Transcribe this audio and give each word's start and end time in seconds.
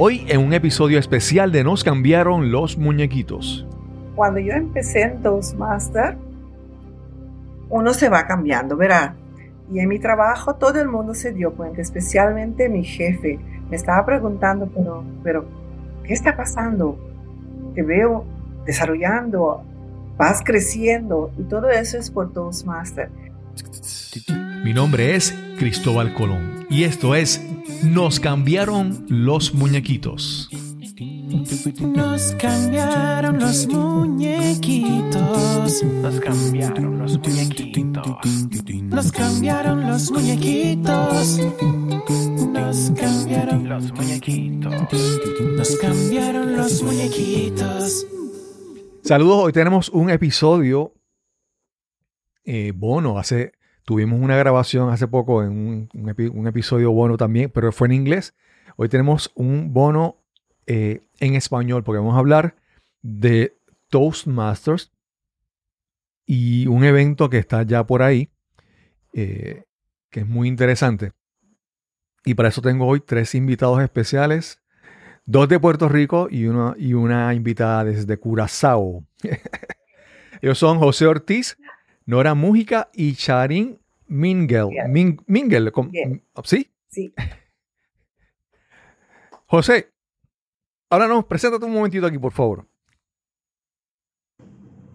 Hoy 0.00 0.24
en 0.28 0.40
un 0.40 0.52
episodio 0.52 0.96
especial 1.00 1.50
de 1.50 1.64
Nos 1.64 1.82
cambiaron 1.82 2.52
los 2.52 2.78
muñequitos. 2.78 3.66
Cuando 4.14 4.38
yo 4.38 4.52
empecé 4.52 5.02
en 5.02 5.20
Toastmaster, 5.24 6.16
uno 7.68 7.92
se 7.92 8.08
va 8.08 8.24
cambiando, 8.28 8.76
¿verdad? 8.76 9.14
Y 9.72 9.80
en 9.80 9.88
mi 9.88 9.98
trabajo 9.98 10.54
todo 10.54 10.80
el 10.80 10.86
mundo 10.86 11.14
se 11.14 11.32
dio 11.32 11.52
cuenta, 11.52 11.82
especialmente 11.82 12.68
mi 12.68 12.84
jefe. 12.84 13.40
Me 13.68 13.74
estaba 13.74 14.06
preguntando, 14.06 14.68
pero, 14.72 15.02
pero 15.24 15.44
¿qué 16.04 16.14
está 16.14 16.36
pasando? 16.36 16.96
Te 17.74 17.82
veo 17.82 18.24
desarrollando, 18.66 19.64
vas 20.16 20.42
creciendo 20.44 21.32
y 21.36 21.42
todo 21.42 21.70
eso 21.70 21.98
es 21.98 22.08
por 22.08 22.32
Toastmaster. 22.32 23.10
Mi 24.64 24.74
nombre 24.74 25.14
es 25.14 25.34
Cristóbal 25.58 26.12
Colón 26.14 26.66
y 26.68 26.84
esto 26.84 27.14
es 27.14 27.40
Nos 27.82 28.20
cambiaron 28.20 29.06
los 29.08 29.54
muñequitos. 29.54 30.50
Nos 31.94 32.34
cambiaron 32.34 33.38
los 33.38 33.66
muñequitos. 33.68 35.82
Nos 35.84 36.20
cambiaron 36.20 36.98
los 36.98 37.18
muñequitos. 37.18 38.18
Nos 38.82 39.12
cambiaron 39.12 39.86
los 39.86 40.10
muñequitos. 40.10 41.38
Nos 42.52 42.90
cambiaron 42.90 43.68
los 43.68 43.92
muñequitos. 43.92 44.72
Nos 45.56 45.76
cambiaron 45.76 46.56
los 46.56 46.82
muñequitos. 46.82 48.06
Saludos, 49.02 49.44
hoy 49.44 49.52
tenemos 49.52 49.88
un 49.88 50.10
episodio 50.10 50.92
eh, 52.44 52.72
bono. 52.74 53.18
Hace, 53.18 53.52
tuvimos 53.88 54.20
una 54.20 54.36
grabación 54.36 54.90
hace 54.90 55.08
poco 55.08 55.42
en 55.42 55.48
un, 55.48 55.88
un, 55.94 56.10
epi, 56.10 56.26
un, 56.26 56.46
episodio 56.46 56.92
bono 56.92 57.16
también, 57.16 57.50
pero 57.50 57.72
fue 57.72 57.86
en 57.86 57.92
inglés. 57.94 58.34
Hoy 58.76 58.90
tenemos 58.90 59.32
un 59.34 59.72
bono 59.72 60.18
eh, 60.66 61.00
en 61.20 61.34
español 61.34 61.84
porque 61.84 62.00
vamos 62.00 62.14
a 62.14 62.18
hablar 62.18 62.54
de 63.00 63.56
Toastmasters 63.88 64.92
y 66.26 66.66
un 66.66 66.84
evento 66.84 67.30
que 67.30 67.38
está 67.38 67.62
ya 67.62 67.86
por 67.86 68.02
ahí, 68.02 68.30
eh, 69.14 69.64
que 70.10 70.20
es 70.20 70.26
muy 70.26 70.48
interesante. 70.48 71.12
Y 72.26 72.34
para 72.34 72.50
eso 72.50 72.60
tengo 72.60 72.86
hoy 72.86 73.00
tres 73.00 73.34
invitados 73.34 73.82
especiales, 73.82 74.60
dos 75.24 75.48
de 75.48 75.58
Puerto 75.58 75.88
Rico 75.88 76.28
y 76.30 76.44
una, 76.44 76.74
y 76.76 76.92
una 76.92 77.32
invitada 77.32 77.84
desde 77.84 78.18
Curazao. 78.18 79.06
Ellos 80.42 80.58
son 80.58 80.78
José 80.78 81.06
Ortiz, 81.06 81.56
Nora 82.08 82.32
Mújica 82.32 82.88
y 82.94 83.14
Charín 83.16 83.82
Mingel. 84.06 84.70
Yeah. 84.70 84.88
Mingel, 84.88 85.70
Yeah. 85.92 86.22
¿sí? 86.42 86.72
Sí. 86.88 87.12
José, 89.44 89.92
ahora 90.88 91.06
nos 91.06 91.26
preséntate 91.26 91.66
un 91.66 91.74
momentito 91.74 92.06
aquí, 92.06 92.18
por 92.18 92.32
favor. 92.32 92.66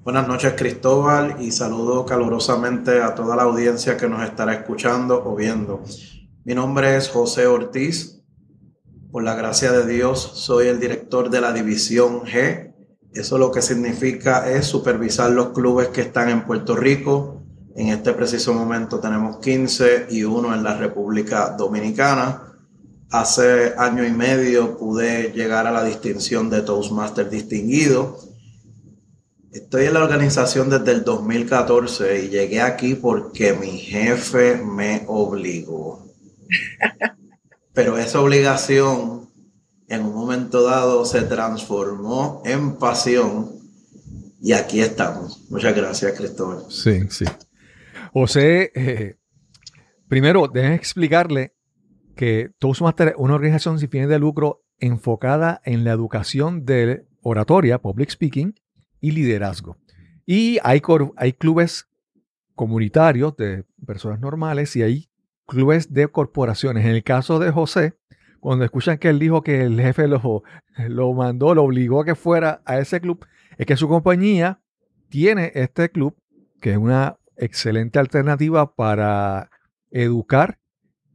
Buenas 0.04 0.28
noches, 0.28 0.56
Cristóbal, 0.58 1.36
y 1.40 1.52
saludo 1.52 2.04
calurosamente 2.04 3.04
a 3.04 3.14
toda 3.14 3.36
la 3.36 3.44
audiencia 3.44 3.96
que 3.96 4.10
nos 4.10 4.24
estará 4.24 4.56
escuchando 4.56 5.24
o 5.24 5.36
viendo. 5.36 5.84
Mi 6.46 6.56
nombre 6.56 6.98
es 6.98 7.10
José 7.10 7.46
Ortiz. 7.46 8.24
Por 9.12 9.22
la 9.24 9.36
gracia 9.36 9.72
de 9.72 9.86
Dios, 9.86 10.20
soy 10.20 10.66
el 10.66 10.80
director 10.80 11.30
de 11.30 11.42
la 11.42 11.54
División 11.54 12.22
G. 12.22 12.73
Eso 13.14 13.38
lo 13.38 13.52
que 13.52 13.62
significa 13.62 14.50
es 14.50 14.66
supervisar 14.66 15.30
los 15.30 15.50
clubes 15.50 15.90
que 15.90 16.02
están 16.02 16.30
en 16.30 16.46
Puerto 16.46 16.76
Rico. 16.76 17.44
En 17.76 17.90
este 17.90 18.14
preciso 18.14 18.54
momento 18.54 19.00
tenemos 19.00 19.38
15 19.38 20.08
y 20.10 20.24
uno 20.24 20.54
en 20.54 20.64
la 20.64 20.76
República 20.78 21.50
Dominicana. 21.52 22.42
Hace 23.12 23.74
año 23.78 24.04
y 24.04 24.12
medio 24.12 24.78
pude 24.80 25.32
llegar 25.32 25.68
a 25.68 25.72
la 25.72 25.84
distinción 25.84 26.50
de 26.50 26.64
Toastmaster 26.64 27.30
distinguido. 27.30 28.18
Estoy 29.52 29.86
en 29.86 29.94
la 29.94 30.04
organización 30.04 30.72
desde 30.72 30.94
el 30.94 31.04
2014 31.04 32.24
y 32.24 32.30
llegué 32.30 32.62
aquí 32.62 32.96
porque 32.96 33.54
mi 33.54 33.78
jefe 33.78 34.58
me 34.58 35.04
obligó. 35.06 36.08
Pero 37.74 38.00
esa 38.00 38.20
obligación 38.20 39.23
en 39.94 40.06
un 40.06 40.14
momento 40.14 40.64
dado 40.64 41.06
se 41.06 41.22
transformó 41.22 42.42
en 42.46 42.78
pasión 42.78 43.52
y 44.42 44.54
aquí 44.54 44.82
estamos. 44.82 45.46
Muchas 45.50 45.76
gracias, 45.76 46.18
Cristóbal. 46.18 46.66
Sí, 46.70 47.02
sí. 47.10 47.26
José, 48.12 48.72
eh, 48.76 49.18
primero, 50.08 50.48
déjenme 50.48 50.76
explicarle 50.76 51.56
que 52.16 52.52
Toastmaster 52.60 53.10
es 53.10 53.14
una 53.18 53.36
organización 53.36 53.80
sin 53.80 53.90
fines 53.90 54.10
de 54.10 54.20
lucro 54.20 54.64
enfocada 54.80 55.62
en 55.64 55.84
la 55.84 55.92
educación 55.92 56.66
de 56.66 57.06
oratoria, 57.22 57.80
public 57.80 58.10
speaking 58.10 58.54
y 59.00 59.12
liderazgo. 59.12 59.78
Y 60.26 60.58
hay 60.64 60.82
clubes 60.82 61.88
comunitarios 62.56 63.36
de 63.38 63.66
personas 63.86 64.20
normales 64.20 64.76
y 64.76 64.84
hay 64.84 65.10
clubes 65.46 65.94
de 65.94 66.08
corporaciones. 66.08 66.86
En 66.86 66.92
el 66.92 67.04
caso 67.04 67.40
de 67.40 67.52
José, 67.52 67.94
cuando 68.44 68.66
escuchan 68.66 68.98
que 68.98 69.08
él 69.08 69.20
dijo 69.20 69.42
que 69.42 69.64
el 69.64 69.80
jefe 69.80 70.06
lo, 70.06 70.44
lo 70.90 71.14
mandó, 71.14 71.56
lo 71.56 71.64
obligó 71.64 72.02
a 72.02 72.06
que 72.06 72.14
fuera 72.14 72.62
a 72.66 72.78
ese 72.78 73.00
club, 73.00 73.26
es 73.58 73.66
que 73.66 73.78
su 73.78 73.88
compañía 73.88 74.60
tiene 75.08 75.54
este 75.56 75.90
club, 75.90 76.18
que 76.60 76.72
es 76.72 76.78
una 76.78 77.16
excelente 77.38 78.00
alternativa 78.00 78.76
para 78.76 79.50
educar 79.92 80.60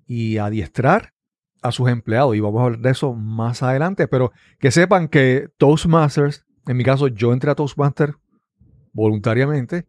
y 0.06 0.38
adiestrar 0.38 1.12
a 1.60 1.70
sus 1.70 1.90
empleados. 1.90 2.34
Y 2.34 2.40
vamos 2.40 2.62
a 2.62 2.64
hablar 2.64 2.80
de 2.80 2.90
eso 2.92 3.12
más 3.12 3.62
adelante, 3.62 4.08
pero 4.08 4.32
que 4.58 4.70
sepan 4.70 5.06
que 5.06 5.50
Toastmasters, 5.58 6.46
en 6.66 6.78
mi 6.78 6.84
caso 6.84 7.08
yo 7.08 7.34
entré 7.34 7.50
a 7.50 7.54
Toastmasters 7.54 8.14
voluntariamente 8.94 9.86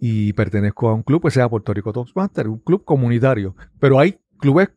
y 0.00 0.32
pertenezco 0.32 0.88
a 0.88 0.94
un 0.94 1.02
club 1.02 1.24
que 1.24 1.30
se 1.30 1.40
llama 1.40 1.50
Puerto 1.50 1.74
Rico 1.74 1.92
Toastmasters, 1.92 2.48
un 2.48 2.60
club 2.60 2.84
comunitario. 2.84 3.54
Pero 3.78 3.98
hay 3.98 4.18
clubes 4.38 4.70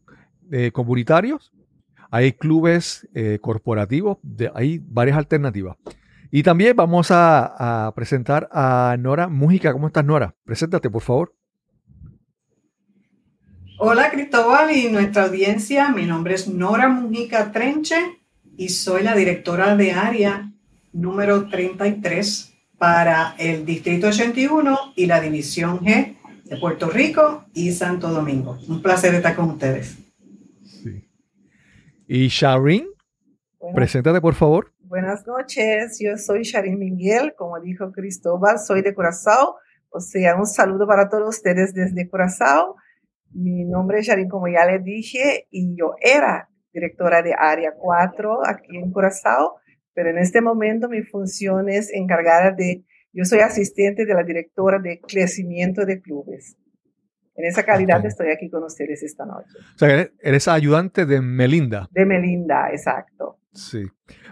eh, 0.52 0.72
comunitarios, 0.74 1.54
hay 2.12 2.34
clubes 2.34 3.08
eh, 3.16 3.40
corporativos, 3.42 4.18
hay 4.54 4.82
varias 4.84 5.18
alternativas. 5.18 5.78
Y 6.30 6.44
también 6.44 6.76
vamos 6.76 7.10
a, 7.10 7.88
a, 7.88 7.96
presentar 7.96 8.50
a 8.52 8.96
Nora 9.00 9.28
Mújica. 9.28 9.74
¿Cómo 9.74 9.88
estás, 9.88 10.06
Nora? 10.06 10.36
Preséntate, 10.44 10.90
por 10.90 11.02
favor. 11.02 11.34
Hola, 13.80 14.12
Cristóbal 14.12 14.76
y 14.76 14.90
nuestra 14.90 15.24
audiencia. 15.24 15.90
Mi 15.90 16.06
nombre 16.06 16.36
es 16.36 16.48
Nora 16.48 16.90
Mújica 16.90 17.52
Trenche 17.52 18.20
y 18.56 18.70
soy 18.70 19.04
la 19.04 19.16
directora 19.16 19.76
de 19.76 19.94
área 19.94 20.52
número 20.94 21.48
33 21.48 22.54
para 22.78 23.36
el 23.38 23.66
Distrito 23.66 24.08
81 24.08 24.94
y 24.96 25.06
la 25.06 25.22
División 25.22 25.80
G 25.80 26.18
de 26.44 26.58
Puerto 26.58 26.90
Rico 26.90 27.46
y 27.54 27.72
Santo 27.72 28.10
Domingo. 28.10 28.58
Un 28.68 28.82
placer 28.82 29.16
estar 29.16 29.36
con 29.36 29.52
ustedes. 29.52 30.11
Y 32.14 32.28
Sharin, 32.28 32.90
bueno. 33.58 33.74
preséntate, 33.74 34.20
por 34.20 34.34
favor. 34.34 34.74
Buenas 34.80 35.26
noches, 35.26 35.98
yo 35.98 36.18
soy 36.18 36.42
Sharin 36.42 36.78
Miguel, 36.78 37.34
como 37.38 37.58
dijo 37.62 37.90
Cristóbal, 37.94 38.60
soy 38.60 38.82
de 38.82 38.94
Curazao, 38.94 39.56
o 39.88 40.02
sea, 40.02 40.36
un 40.36 40.46
saludo 40.46 40.86
para 40.86 41.08
todos 41.08 41.38
ustedes 41.38 41.74
desde 41.74 42.10
Curazao. 42.10 42.76
Mi 43.30 43.64
nombre 43.64 44.00
es 44.00 44.08
Sharin, 44.08 44.28
como 44.28 44.50
ya 44.50 44.66
les 44.66 44.84
dije, 44.84 45.48
y 45.52 45.74
yo 45.78 45.96
era 46.02 46.50
directora 46.74 47.22
de 47.22 47.34
Área 47.34 47.76
4 47.78 48.46
aquí 48.46 48.76
en 48.76 48.92
Curazao, 48.92 49.56
pero 49.94 50.10
en 50.10 50.18
este 50.18 50.42
momento 50.42 50.90
mi 50.90 51.04
función 51.04 51.70
es 51.70 51.94
encargada 51.94 52.52
de, 52.52 52.84
yo 53.14 53.24
soy 53.24 53.40
asistente 53.40 54.06
de 54.06 54.14
la 54.14 54.24
directora 54.24 54.80
de 54.80 55.00
crecimiento 55.00 55.86
de 55.86 56.02
clubes. 56.02 56.58
En 57.42 57.48
esa 57.48 57.64
calidad 57.64 57.98
okay. 57.98 58.10
estoy 58.10 58.30
aquí 58.30 58.50
con 58.52 58.64
ustedes 58.64 59.02
esta 59.02 59.26
noche. 59.26 59.50
O 59.76 59.78
sea, 59.80 59.90
eres, 59.90 60.12
eres 60.22 60.48
ayudante 60.48 61.08
de 61.08 61.22
Melinda. 61.22 61.90
De 61.90 62.06
Melinda, 62.06 62.70
exacto. 62.70 63.40
Sí. 63.52 63.84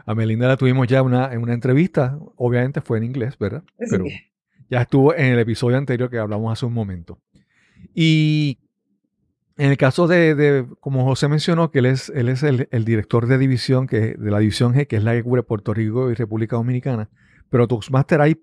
A 0.05 0.13
Melinda 0.13 0.47
la 0.47 0.57
tuvimos 0.57 0.87
ya 0.87 1.01
una, 1.01 1.33
en 1.33 1.41
una 1.41 1.53
entrevista, 1.53 2.19
obviamente 2.35 2.81
fue 2.81 2.99
en 2.99 3.05
inglés, 3.05 3.35
¿verdad? 3.39 3.63
Sí. 3.79 3.85
Pero 3.89 4.05
ya 4.69 4.81
estuvo 4.81 5.15
en 5.15 5.33
el 5.33 5.39
episodio 5.39 5.77
anterior 5.77 6.09
que 6.11 6.19
hablamos 6.19 6.53
hace 6.53 6.67
un 6.67 6.73
momento. 6.73 7.19
Y 7.95 8.59
en 9.57 9.71
el 9.71 9.77
caso 9.77 10.07
de, 10.07 10.35
de 10.35 10.67
como 10.79 11.03
José 11.03 11.27
mencionó, 11.29 11.71
que 11.71 11.79
él 11.79 11.87
es, 11.87 12.09
él 12.09 12.29
es 12.29 12.43
el, 12.43 12.67
el, 12.71 12.85
director 12.85 13.25
de 13.25 13.39
división, 13.39 13.87
que, 13.87 14.13
de 14.13 14.31
la 14.31 14.37
división 14.37 14.75
G, 14.75 14.85
que 14.85 14.97
es 14.97 15.03
la 15.03 15.13
que 15.13 15.23
cubre 15.23 15.41
Puerto 15.41 15.73
Rico 15.73 16.11
y 16.11 16.13
República 16.13 16.57
Dominicana, 16.57 17.09
pero 17.49 17.67
Toastmaster 17.67 18.21
hay 18.21 18.39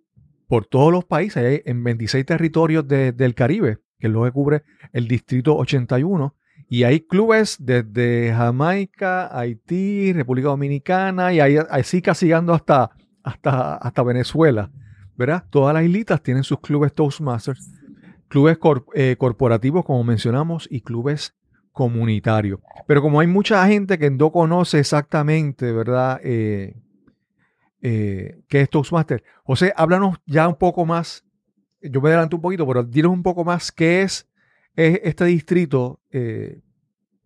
por 0.49 0.67
todos 0.67 0.93
los 0.93 1.05
países, 1.05 1.37
hay 1.37 1.62
en 1.64 1.85
26 1.85 2.26
territorios 2.26 2.87
de, 2.88 3.12
del 3.12 3.35
Caribe, 3.35 3.79
que 3.98 4.06
es 4.06 4.12
lo 4.12 4.25
que 4.25 4.32
cubre 4.32 4.62
el 4.93 5.08
Distrito 5.08 5.56
81, 5.56 6.34
y 6.69 6.82
hay 6.82 7.00
clubes 7.00 7.56
desde 7.60 8.32
Jamaica, 8.34 9.37
Haití, 9.37 10.12
República 10.12 10.48
Dominicana, 10.48 11.32
y 11.32 11.40
ahí 11.40 11.56
así 11.70 12.02
casi 12.02 12.26
llegando 12.26 12.54
hasta, 12.54 12.90
hasta, 13.22 13.76
hasta 13.76 14.02
Venezuela, 14.02 14.70
¿verdad? 15.16 15.44
Todas 15.50 15.75
las 15.75 15.84
islitas 15.84 16.22
tienen 16.22 16.43
sus 16.43 16.60
clubes 16.60 16.93
Toastmasters, 16.93 17.70
clubes 18.28 18.58
eh, 18.94 19.16
corporativos, 19.19 19.84
como 19.84 20.02
mencionamos, 20.02 20.66
y 20.70 20.81
clubes 20.81 21.34
comunitario. 21.76 22.62
Pero 22.87 23.02
como 23.02 23.20
hay 23.20 23.26
mucha 23.26 23.66
gente 23.66 23.99
que 23.99 24.10
no 24.10 24.32
conoce 24.32 24.78
exactamente, 24.78 25.72
¿verdad? 25.72 26.19
Eh, 26.25 26.75
eh, 27.82 28.40
¿Qué 28.49 28.62
es 28.62 28.70
Toastmaster? 28.70 29.22
José, 29.44 29.75
háblanos 29.76 30.16
ya 30.25 30.49
un 30.49 30.56
poco 30.56 30.87
más. 30.87 31.25
Yo 31.81 32.00
me 32.00 32.08
adelanto 32.08 32.37
un 32.37 32.43
poquito, 32.43 32.67
pero 32.67 32.82
dinos 32.82 33.12
un 33.12 33.23
poco 33.23 33.44
más 33.44 33.70
qué 33.70 34.02
es, 34.02 34.26
es 34.75 35.00
este 35.05 35.26
distrito 35.26 36.00
eh, 36.11 36.61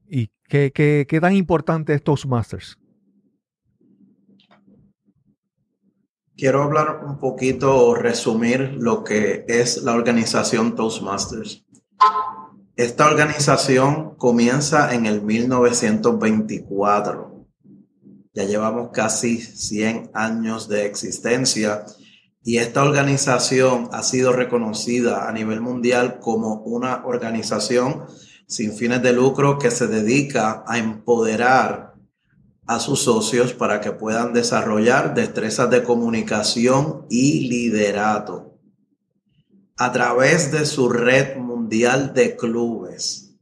y 0.07 0.31
qué, 0.49 0.73
qué 0.73 1.21
tan 1.21 1.35
importante 1.35 1.95
es 1.95 2.03
Toastmasters. 2.03 2.77
Quiero 6.37 6.63
hablar 6.63 7.03
un 7.05 7.19
poquito 7.19 7.87
o 7.87 7.95
resumir 7.95 8.77
lo 8.79 9.05
que 9.05 9.45
es 9.47 9.83
la 9.83 9.95
organización 9.95 10.75
Toastmasters. 10.75 11.67
Esta 12.77 13.07
organización 13.07 14.15
comienza 14.17 14.95
en 14.95 15.05
el 15.05 15.21
1924. 15.21 17.47
Ya 18.33 18.45
llevamos 18.45 18.89
casi 18.91 19.39
100 19.39 20.13
años 20.15 20.67
de 20.67 20.87
existencia 20.87 21.85
y 22.43 22.59
esta 22.59 22.83
organización 22.83 23.89
ha 23.93 24.03
sido 24.03 24.33
reconocida 24.33 25.29
a 25.29 25.33
nivel 25.33 25.61
mundial 25.61 26.19
como 26.21 26.63
una 26.63 27.05
organización 27.05 28.05
sin 28.47 28.73
fines 28.73 29.03
de 29.03 29.13
lucro 29.13 29.59
que 29.59 29.71
se 29.71 29.87
dedica 29.87 30.65
a 30.67 30.79
empoderar 30.79 31.95
a 32.67 32.81
sus 32.81 33.03
socios 33.03 33.53
para 33.53 33.81
que 33.81 33.93
puedan 33.93 34.33
desarrollar 34.33 35.15
destrezas 35.15 35.71
de 35.71 35.83
comunicación 35.83 37.07
y 37.11 37.49
liderato 37.49 38.59
a 39.77 39.93
través 39.93 40.53
de 40.53 40.67
su 40.67 40.89
red 40.89 41.37
mundial 41.37 42.13
de 42.15 42.37
clubes. 42.37 43.35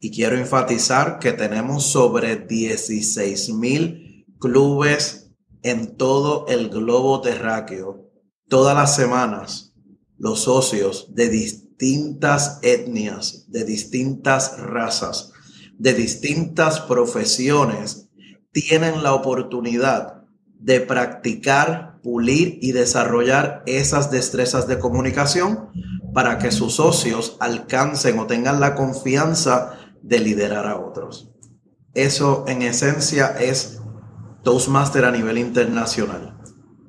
Y 0.00 0.10
quiero 0.10 0.36
enfatizar 0.36 1.18
que 1.18 1.32
tenemos 1.32 1.86
sobre 1.86 2.36
16 2.36 3.50
mil 3.50 4.26
clubes 4.40 5.30
en 5.62 5.96
todo 5.96 6.46
el 6.48 6.70
globo 6.70 7.20
terráqueo. 7.20 8.01
Todas 8.52 8.76
las 8.76 8.94
semanas, 8.94 9.72
los 10.18 10.40
socios 10.40 11.14
de 11.14 11.30
distintas 11.30 12.58
etnias, 12.60 13.46
de 13.48 13.64
distintas 13.64 14.58
razas, 14.58 15.32
de 15.78 15.94
distintas 15.94 16.80
profesiones, 16.80 18.10
tienen 18.52 19.02
la 19.02 19.14
oportunidad 19.14 20.24
de 20.58 20.80
practicar, 20.80 22.02
pulir 22.02 22.58
y 22.60 22.72
desarrollar 22.72 23.62
esas 23.64 24.10
destrezas 24.10 24.66
de 24.66 24.78
comunicación 24.78 25.70
para 26.12 26.36
que 26.36 26.52
sus 26.52 26.74
socios 26.74 27.38
alcancen 27.40 28.18
o 28.18 28.26
tengan 28.26 28.60
la 28.60 28.74
confianza 28.74 29.78
de 30.02 30.18
liderar 30.18 30.66
a 30.66 30.78
otros. 30.78 31.30
Eso 31.94 32.44
en 32.46 32.60
esencia 32.60 33.28
es 33.28 33.80
Toastmaster 34.42 35.06
a 35.06 35.10
nivel 35.10 35.38
internacional. 35.38 36.41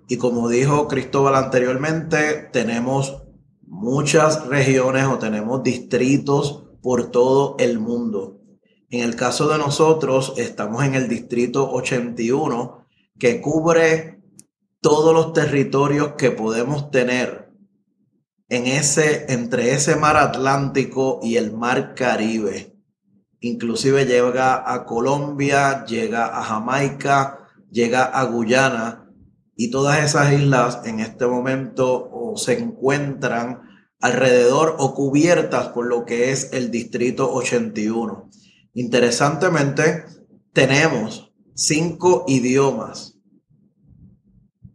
Y 0.08 0.18
como 0.18 0.50
dijo 0.50 0.88
Cristóbal 0.88 1.36
anteriormente, 1.36 2.50
tenemos 2.52 3.24
muchas 3.66 4.48
regiones 4.48 5.06
o 5.06 5.18
tenemos 5.18 5.64
distritos 5.64 6.64
por 6.82 7.12
todo 7.12 7.56
el 7.60 7.80
mundo. 7.80 8.42
En 8.90 9.02
el 9.02 9.16
caso 9.16 9.48
de 9.48 9.58
nosotros, 9.58 10.34
estamos 10.38 10.84
en 10.84 10.96
el 10.96 11.08
distrito 11.08 11.72
81, 11.72 12.86
que 13.18 13.42
cubre 13.42 14.22
todos 14.82 15.14
los 15.14 15.34
territorios 15.34 16.14
que 16.18 16.32
podemos 16.32 16.92
tener 16.92 17.52
en 18.50 18.68
ese, 18.68 19.26
entre 19.30 19.74
ese 19.74 19.96
mar 19.96 20.18
Atlántico 20.18 21.20
y 21.24 21.38
el 21.38 21.54
mar 21.54 21.96
Caribe. 21.96 22.76
Inclusive 23.40 24.06
llega 24.06 24.72
a 24.72 24.86
Colombia, 24.86 25.86
llega 25.86 26.38
a 26.38 26.44
Jamaica, 26.44 27.48
llega 27.72 28.04
a 28.04 28.24
Guyana 28.26 29.03
y 29.64 29.72
todas 29.72 30.04
esas 30.04 30.34
islas 30.34 30.82
en 30.84 31.00
este 31.00 31.26
momento 31.26 32.34
se 32.36 32.60
encuentran 32.60 33.62
alrededor 34.02 34.76
o 34.78 34.94
cubiertas 34.94 35.70
por 35.70 35.86
lo 35.86 36.04
que 36.04 36.32
es 36.32 36.52
el 36.52 36.70
distrito 36.70 37.32
81. 37.32 38.30
Interesantemente, 38.74 40.04
tenemos 40.52 41.32
cinco 41.56 42.26
idiomas 42.28 43.18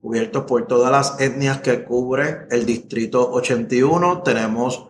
cubiertos 0.00 0.44
por 0.44 0.66
todas 0.66 0.90
las 0.90 1.20
etnias 1.20 1.60
que 1.60 1.84
cubre 1.84 2.46
el 2.50 2.64
distrito 2.64 3.30
81. 3.30 4.22
Tenemos 4.22 4.88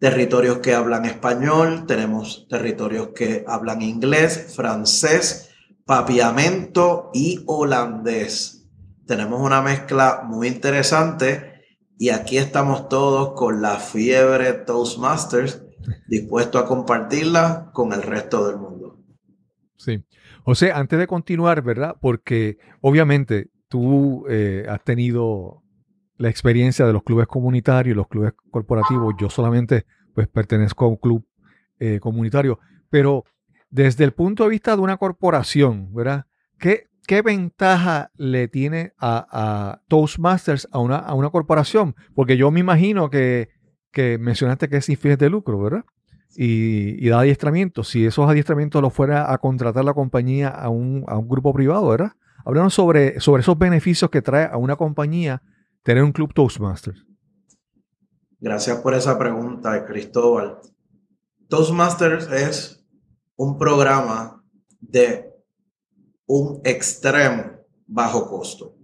territorios 0.00 0.58
que 0.58 0.74
hablan 0.74 1.04
español, 1.04 1.86
tenemos 1.86 2.48
territorios 2.50 3.10
que 3.14 3.44
hablan 3.46 3.82
inglés, 3.82 4.52
francés, 4.56 5.50
papiamento 5.84 7.12
y 7.14 7.44
holandés. 7.46 8.55
Tenemos 9.06 9.40
una 9.40 9.62
mezcla 9.62 10.22
muy 10.24 10.48
interesante 10.48 11.64
y 11.98 12.10
aquí 12.10 12.38
estamos 12.38 12.88
todos 12.88 13.34
con 13.34 13.62
la 13.62 13.76
fiebre 13.78 14.52
Toastmasters 14.52 15.62
dispuestos 16.08 16.62
a 16.62 16.66
compartirla 16.66 17.70
con 17.72 17.92
el 17.92 18.02
resto 18.02 18.46
del 18.48 18.58
mundo. 18.58 18.98
Sí. 19.76 20.04
José, 20.44 20.72
antes 20.72 20.98
de 20.98 21.06
continuar, 21.06 21.62
¿verdad? 21.62 21.96
Porque 22.00 22.58
obviamente 22.80 23.50
tú 23.68 24.24
eh, 24.28 24.66
has 24.68 24.82
tenido 24.82 25.62
la 26.16 26.28
experiencia 26.28 26.86
de 26.86 26.92
los 26.92 27.02
clubes 27.02 27.26
comunitarios, 27.26 27.96
los 27.96 28.08
clubes 28.08 28.32
corporativos. 28.50 29.14
Yo 29.20 29.30
solamente 29.30 29.86
pues 30.14 30.28
pertenezco 30.28 30.86
a 30.86 30.88
un 30.88 30.96
club 30.96 31.26
eh, 31.78 32.00
comunitario, 32.00 32.58
pero 32.90 33.24
desde 33.70 34.04
el 34.04 34.12
punto 34.12 34.44
de 34.44 34.50
vista 34.50 34.74
de 34.74 34.82
una 34.82 34.96
corporación, 34.96 35.92
¿verdad? 35.92 36.24
¿Qué, 36.58 36.88
qué 37.06 37.22
ventaja 37.22 38.10
le 38.16 38.48
tiene 38.48 38.92
a, 38.98 39.80
Toastmasters 39.88 40.68
a 40.72 40.78
una, 40.78 40.96
a 40.96 41.14
una 41.14 41.30
corporación? 41.30 41.94
Porque 42.14 42.36
yo 42.36 42.50
me 42.50 42.60
imagino 42.60 43.10
que, 43.10 43.48
que 43.92 44.18
mencionaste 44.18 44.68
que 44.68 44.78
es 44.78 44.84
sin 44.84 44.96
fines 44.96 45.18
de 45.18 45.30
lucro, 45.30 45.60
¿verdad? 45.60 45.84
Y, 46.36 47.04
y, 47.04 47.08
da 47.08 47.20
adiestramiento. 47.20 47.82
Si 47.84 48.04
esos 48.04 48.28
adiestramientos 48.28 48.82
los 48.82 48.92
fuera 48.92 49.32
a 49.32 49.38
contratar 49.38 49.84
la 49.84 49.94
compañía 49.94 50.48
a 50.48 50.68
un, 50.68 51.04
a 51.06 51.16
un 51.16 51.28
grupo 51.28 51.52
privado, 51.52 51.88
¿verdad? 51.88 52.12
Háblanos 52.44 52.74
sobre, 52.74 53.20
sobre 53.20 53.40
esos 53.40 53.58
beneficios 53.58 54.10
que 54.10 54.22
trae 54.22 54.44
a 54.44 54.56
una 54.56 54.76
compañía 54.76 55.42
tener 55.82 56.02
un 56.02 56.12
club 56.12 56.34
Toastmasters. 56.34 57.04
Gracias 58.38 58.78
por 58.80 58.94
esa 58.94 59.18
pregunta, 59.18 59.84
Cristóbal. 59.86 60.58
Toastmasters 61.48 62.30
es 62.30 62.84
un 63.36 63.56
programa 63.56 64.42
de 64.80 65.25
un 66.26 66.60
extremo 66.64 67.52
bajo 67.86 68.28
costo. 68.28 68.74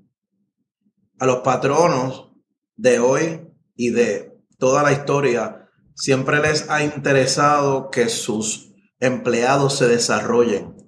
A 1.19 1.27
los 1.27 1.39
patronos 1.39 2.33
de 2.77 2.99
hoy 2.99 3.49
y 3.77 3.91
de 3.91 4.39
toda 4.59 4.83
la 4.83 4.93
historia 4.93 5.69
siempre 5.95 6.41
les 6.41 6.69
ha 6.71 6.83
interesado 6.83 7.91
que 7.91 8.09
sus 8.09 8.75
empleados 8.99 9.77
se 9.77 9.89
desarrollen, 9.89 10.83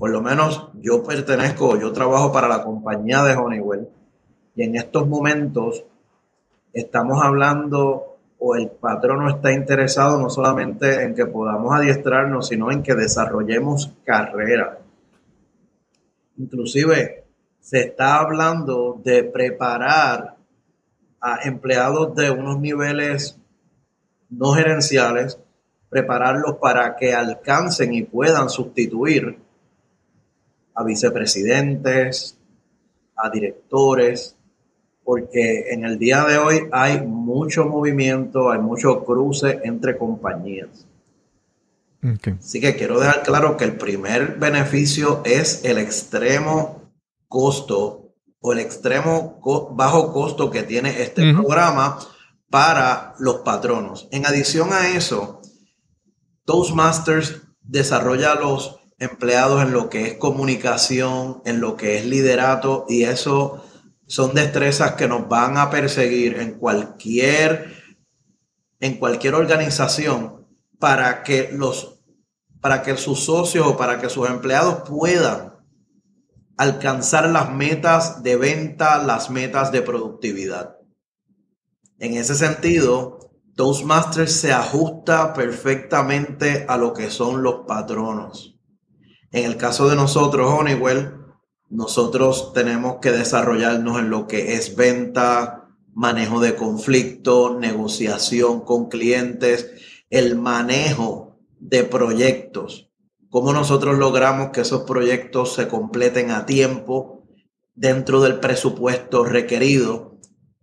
por 0.00 0.08
lo 0.08 0.22
menos 0.22 0.70
yo 0.80 1.02
pertenezco, 1.02 1.78
yo 1.78 1.92
trabajo 1.92 2.32
para 2.32 2.48
la 2.48 2.64
compañía 2.64 3.22
de 3.22 3.36
Honeywell 3.36 3.86
y 4.56 4.62
en 4.62 4.76
estos 4.76 5.06
momentos 5.06 5.84
estamos 6.72 7.22
hablando 7.22 8.16
o 8.38 8.56
el 8.56 8.70
patrono 8.70 9.28
está 9.28 9.52
interesado 9.52 10.18
no 10.18 10.30
solamente 10.30 11.02
en 11.02 11.14
que 11.14 11.26
podamos 11.26 11.74
adiestrarnos, 11.74 12.48
sino 12.48 12.72
en 12.72 12.82
que 12.82 12.94
desarrollemos 12.94 13.92
carrera. 14.02 14.78
Inclusive 16.40 17.24
se 17.60 17.80
está 17.80 18.18
hablando 18.18 18.98
de 19.04 19.24
preparar 19.24 20.38
a 21.20 21.38
empleados 21.46 22.14
de 22.14 22.30
unos 22.30 22.58
niveles 22.58 23.38
no 24.30 24.54
gerenciales, 24.54 25.38
prepararlos 25.90 26.56
para 26.56 26.96
que 26.96 27.12
alcancen 27.12 27.92
y 27.92 28.04
puedan 28.04 28.48
sustituir 28.48 29.38
a 30.74 30.82
vicepresidentes, 30.82 32.38
a 33.14 33.28
directores, 33.28 34.34
porque 35.04 35.74
en 35.74 35.84
el 35.84 35.98
día 35.98 36.24
de 36.24 36.38
hoy 36.38 36.68
hay 36.72 37.02
mucho 37.02 37.66
movimiento, 37.66 38.50
hay 38.50 38.60
mucho 38.60 39.04
cruce 39.04 39.60
entre 39.62 39.98
compañías. 39.98 40.86
Así 42.02 42.60
que 42.60 42.76
quiero 42.76 42.98
dejar 42.98 43.22
claro 43.22 43.56
que 43.56 43.64
el 43.64 43.76
primer 43.76 44.36
beneficio 44.38 45.22
es 45.24 45.64
el 45.64 45.78
extremo 45.78 46.90
costo 47.28 48.14
o 48.40 48.52
el 48.52 48.58
extremo 48.58 49.40
bajo 49.72 50.12
costo 50.12 50.50
que 50.50 50.62
tiene 50.62 51.02
este 51.02 51.34
programa 51.34 51.98
para 52.48 53.14
los 53.18 53.36
patronos. 53.36 54.08
En 54.10 54.24
adición 54.24 54.72
a 54.72 54.88
eso, 54.88 55.42
Toastmasters 56.46 57.42
desarrolla 57.62 58.34
los 58.34 58.80
empleados 58.98 59.62
en 59.62 59.72
lo 59.72 59.90
que 59.90 60.06
es 60.06 60.14
comunicación, 60.14 61.42
en 61.44 61.60
lo 61.60 61.76
que 61.76 61.98
es 61.98 62.06
liderato, 62.06 62.86
y 62.88 63.04
eso 63.04 63.64
son 64.06 64.34
destrezas 64.34 64.92
que 64.94 65.06
nos 65.06 65.28
van 65.28 65.56
a 65.56 65.70
perseguir 65.70 66.38
en 66.40 66.52
cualquier, 66.52 67.72
en 68.80 68.96
cualquier 68.96 69.34
organización 69.34 70.39
para 70.80 71.22
que 71.22 71.50
los 71.52 71.98
para 72.60 72.82
que 72.82 72.96
sus 72.96 73.20
socios 73.20 73.66
o 73.66 73.76
para 73.76 74.00
que 74.00 74.10
sus 74.10 74.28
empleados 74.28 74.88
puedan 74.88 75.54
alcanzar 76.58 77.30
las 77.30 77.50
metas 77.50 78.22
de 78.22 78.36
venta, 78.36 79.02
las 79.02 79.30
metas 79.30 79.72
de 79.72 79.80
productividad. 79.80 80.76
En 81.98 82.14
ese 82.14 82.34
sentido, 82.34 83.30
Toastmasters 83.56 84.32
se 84.32 84.52
ajusta 84.52 85.32
perfectamente 85.32 86.66
a 86.68 86.76
lo 86.76 86.92
que 86.92 87.10
son 87.10 87.42
los 87.42 87.66
patronos. 87.66 88.58
En 89.32 89.46
el 89.46 89.56
caso 89.56 89.88
de 89.88 89.96
nosotros, 89.96 90.52
Honeywell, 90.52 91.14
nosotros 91.70 92.52
tenemos 92.52 92.96
que 93.00 93.12
desarrollarnos 93.12 93.98
en 93.98 94.10
lo 94.10 94.26
que 94.26 94.54
es 94.54 94.76
venta, 94.76 95.68
manejo 95.94 96.40
de 96.40 96.56
conflicto, 96.56 97.58
negociación 97.58 98.60
con 98.60 98.88
clientes, 98.88 99.70
el 100.10 100.36
manejo 100.36 101.38
de 101.58 101.84
proyectos. 101.84 102.90
Cómo 103.30 103.52
nosotros 103.52 103.96
logramos 103.96 104.50
que 104.50 104.62
esos 104.62 104.82
proyectos 104.82 105.54
se 105.54 105.68
completen 105.68 106.32
a 106.32 106.46
tiempo 106.46 107.24
dentro 107.74 108.20
del 108.20 108.40
presupuesto 108.40 109.24
requerido. 109.24 110.18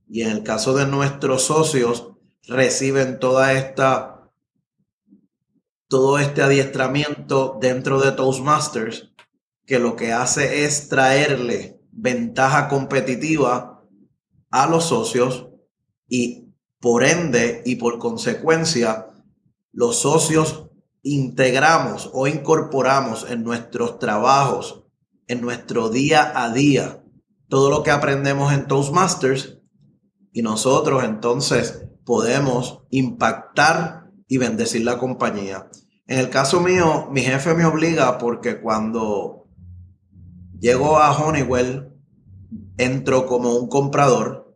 Y 0.10 0.22
en 0.22 0.30
el 0.30 0.44
caso 0.44 0.76
de 0.76 0.86
nuestros 0.86 1.44
socios, 1.44 2.12
reciben 2.48 3.20
toda 3.20 3.54
esta 3.54 4.14
todo 5.90 6.20
este 6.20 6.42
adiestramiento 6.42 7.58
dentro 7.62 8.02
de 8.02 8.12
Toastmasters 8.12 9.14
que 9.66 9.80
lo 9.80 9.96
que 9.96 10.12
hace 10.12 10.66
es 10.66 10.90
traerle 10.90 11.80
ventaja 11.92 12.68
competitiva 12.68 13.86
a 14.50 14.68
los 14.68 14.86
socios 14.86 15.48
y 16.10 16.54
por 16.80 17.06
ende 17.06 17.62
y 17.66 17.76
por 17.76 18.00
consecuencia 18.00 19.08
los 19.72 20.00
socios 20.00 20.70
integramos 21.04 22.10
o 22.14 22.28
incorporamos 22.28 23.30
en 23.30 23.44
nuestros 23.44 24.00
trabajos, 24.00 24.84
en 25.28 25.42
nuestro 25.42 25.90
día 25.90 26.32
a 26.36 26.52
día, 26.52 27.04
todo 27.48 27.70
lo 27.70 27.84
que 27.84 27.92
aprendemos 27.92 28.54
en 28.54 28.68
Toastmasters 28.68 29.60
y 30.32 30.42
nosotros 30.42 31.04
entonces 31.04 31.88
podemos 32.06 32.84
impactar 32.90 34.12
y 34.28 34.38
bendecir 34.38 34.84
la 34.84 34.98
compañía. 34.98 35.70
En 36.08 36.20
el 36.20 36.30
caso 36.30 36.62
mío, 36.62 37.08
mi 37.12 37.22
jefe 37.22 37.54
me 37.54 37.66
obliga 37.66 38.18
porque 38.18 38.62
cuando 38.62 39.48
llego 40.60 41.00
a 41.00 41.12
Honeywell, 41.12 41.94
entro 42.78 43.26
como 43.26 43.56
un 43.56 43.68
comprador 43.68 44.56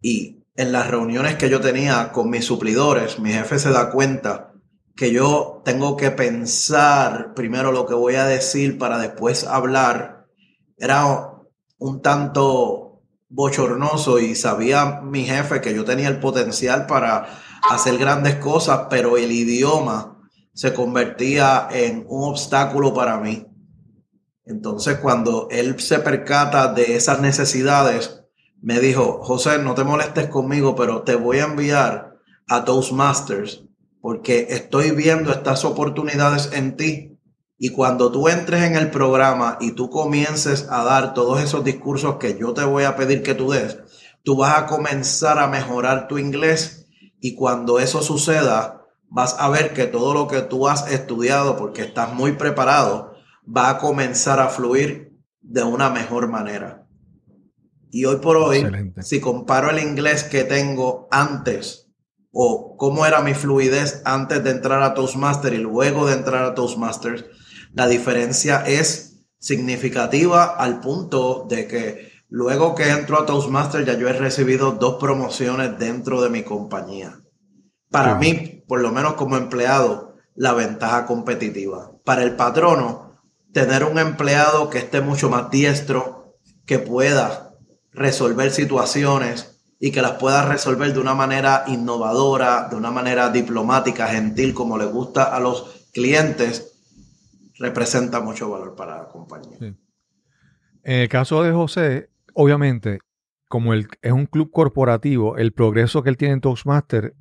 y 0.00 0.37
en 0.58 0.72
las 0.72 0.88
reuniones 0.88 1.36
que 1.36 1.48
yo 1.48 1.60
tenía 1.60 2.10
con 2.10 2.30
mis 2.30 2.44
suplidores, 2.44 3.20
mi 3.20 3.30
jefe 3.30 3.60
se 3.60 3.70
da 3.70 3.90
cuenta 3.90 4.54
que 4.96 5.12
yo 5.12 5.62
tengo 5.64 5.96
que 5.96 6.10
pensar 6.10 7.32
primero 7.32 7.70
lo 7.70 7.86
que 7.86 7.94
voy 7.94 8.16
a 8.16 8.26
decir 8.26 8.76
para 8.76 8.98
después 8.98 9.44
hablar. 9.44 10.26
Era 10.76 11.30
un 11.78 12.02
tanto 12.02 13.04
bochornoso 13.28 14.18
y 14.18 14.34
sabía 14.34 15.00
mi 15.00 15.24
jefe 15.24 15.60
que 15.60 15.72
yo 15.72 15.84
tenía 15.84 16.08
el 16.08 16.18
potencial 16.18 16.86
para 16.86 17.38
hacer 17.70 17.96
grandes 17.96 18.34
cosas, 18.34 18.88
pero 18.90 19.16
el 19.16 19.30
idioma 19.30 20.20
se 20.54 20.74
convertía 20.74 21.68
en 21.70 22.04
un 22.08 22.30
obstáculo 22.30 22.92
para 22.92 23.18
mí. 23.18 23.46
Entonces, 24.44 24.98
cuando 24.98 25.46
él 25.52 25.78
se 25.78 26.00
percata 26.00 26.72
de 26.72 26.96
esas 26.96 27.20
necesidades, 27.20 28.17
me 28.60 28.80
dijo, 28.80 29.20
José, 29.22 29.58
no 29.58 29.74
te 29.74 29.84
molestes 29.84 30.28
conmigo, 30.28 30.74
pero 30.74 31.02
te 31.02 31.14
voy 31.14 31.38
a 31.38 31.44
enviar 31.44 32.16
a 32.48 32.64
Toastmasters 32.64 33.64
porque 34.00 34.48
estoy 34.50 34.92
viendo 34.92 35.32
estas 35.32 35.64
oportunidades 35.64 36.50
en 36.52 36.76
ti. 36.76 37.18
Y 37.58 37.70
cuando 37.70 38.12
tú 38.12 38.28
entres 38.28 38.62
en 38.62 38.76
el 38.76 38.90
programa 38.90 39.58
y 39.60 39.72
tú 39.72 39.90
comiences 39.90 40.68
a 40.70 40.84
dar 40.84 41.12
todos 41.12 41.42
esos 41.42 41.64
discursos 41.64 42.16
que 42.16 42.38
yo 42.38 42.54
te 42.54 42.64
voy 42.64 42.84
a 42.84 42.96
pedir 42.96 43.22
que 43.22 43.34
tú 43.34 43.50
des, 43.50 43.78
tú 44.22 44.36
vas 44.36 44.56
a 44.56 44.66
comenzar 44.66 45.38
a 45.38 45.48
mejorar 45.48 46.06
tu 46.06 46.18
inglés 46.18 46.86
y 47.20 47.34
cuando 47.34 47.80
eso 47.80 48.00
suceda, 48.00 48.86
vas 49.08 49.36
a 49.38 49.48
ver 49.48 49.72
que 49.72 49.86
todo 49.86 50.14
lo 50.14 50.28
que 50.28 50.40
tú 50.42 50.68
has 50.68 50.90
estudiado, 50.90 51.56
porque 51.56 51.82
estás 51.82 52.14
muy 52.14 52.32
preparado, 52.32 53.14
va 53.44 53.70
a 53.70 53.78
comenzar 53.78 54.38
a 54.38 54.48
fluir 54.48 55.18
de 55.40 55.64
una 55.64 55.90
mejor 55.90 56.28
manera. 56.28 56.87
Y 57.90 58.04
hoy 58.04 58.16
por 58.16 58.36
hoy, 58.36 58.92
si 59.00 59.20
comparo 59.20 59.70
el 59.70 59.78
inglés 59.78 60.24
que 60.24 60.44
tengo 60.44 61.08
antes 61.10 61.86
o 62.30 62.76
cómo 62.76 63.06
era 63.06 63.22
mi 63.22 63.34
fluidez 63.34 64.02
antes 64.04 64.44
de 64.44 64.50
entrar 64.50 64.82
a 64.82 64.94
Toastmasters 64.94 65.56
y 65.56 65.58
luego 65.58 66.06
de 66.06 66.14
entrar 66.14 66.44
a 66.44 66.54
Toastmasters, 66.54 67.24
la 67.72 67.86
diferencia 67.86 68.62
es 68.66 69.24
significativa 69.38 70.44
al 70.44 70.80
punto 70.80 71.46
de 71.48 71.66
que 71.66 72.12
luego 72.28 72.74
que 72.74 72.90
entro 72.90 73.20
a 73.20 73.26
Toastmasters 73.26 73.86
ya 73.86 73.94
yo 73.94 74.08
he 74.08 74.12
recibido 74.12 74.72
dos 74.72 74.96
promociones 75.00 75.78
dentro 75.78 76.20
de 76.20 76.28
mi 76.28 76.42
compañía. 76.42 77.20
Para 77.90 78.16
mí, 78.16 78.64
por 78.68 78.80
lo 78.80 78.92
menos 78.92 79.14
como 79.14 79.36
empleado, 79.36 80.16
la 80.34 80.52
ventaja 80.52 81.06
competitiva. 81.06 81.92
Para 82.04 82.22
el 82.22 82.36
patrono, 82.36 83.22
tener 83.52 83.84
un 83.84 83.98
empleado 83.98 84.68
que 84.68 84.78
esté 84.78 85.00
mucho 85.00 85.30
más 85.30 85.50
diestro, 85.50 86.36
que 86.66 86.78
pueda 86.78 87.47
resolver 87.98 88.50
situaciones 88.50 89.60
y 89.80 89.92
que 89.92 90.02
las 90.02 90.12
pueda 90.12 90.48
resolver 90.48 90.92
de 90.92 91.00
una 91.00 91.14
manera 91.14 91.64
innovadora, 91.66 92.68
de 92.68 92.76
una 92.76 92.90
manera 92.90 93.30
diplomática, 93.30 94.08
gentil, 94.08 94.54
como 94.54 94.76
le 94.76 94.86
gusta 94.86 95.24
a 95.24 95.40
los 95.40 95.88
clientes, 95.92 96.72
representa 97.58 98.20
mucho 98.20 98.50
valor 98.50 98.74
para 98.74 98.98
la 98.98 99.08
compañía. 99.08 99.58
En 99.60 101.00
el 101.00 101.08
caso 101.08 101.42
de 101.42 101.52
José, 101.52 102.10
obviamente, 102.34 103.00
como 103.48 103.72
él 103.72 103.88
es 104.02 104.12
un 104.12 104.26
club 104.26 104.50
corporativo, 104.50 105.36
el 105.36 105.52
progreso 105.52 106.02
que 106.02 106.10
él 106.10 106.16
tiene 106.16 106.34
en 106.34 106.40
Toastmaster 106.40 107.14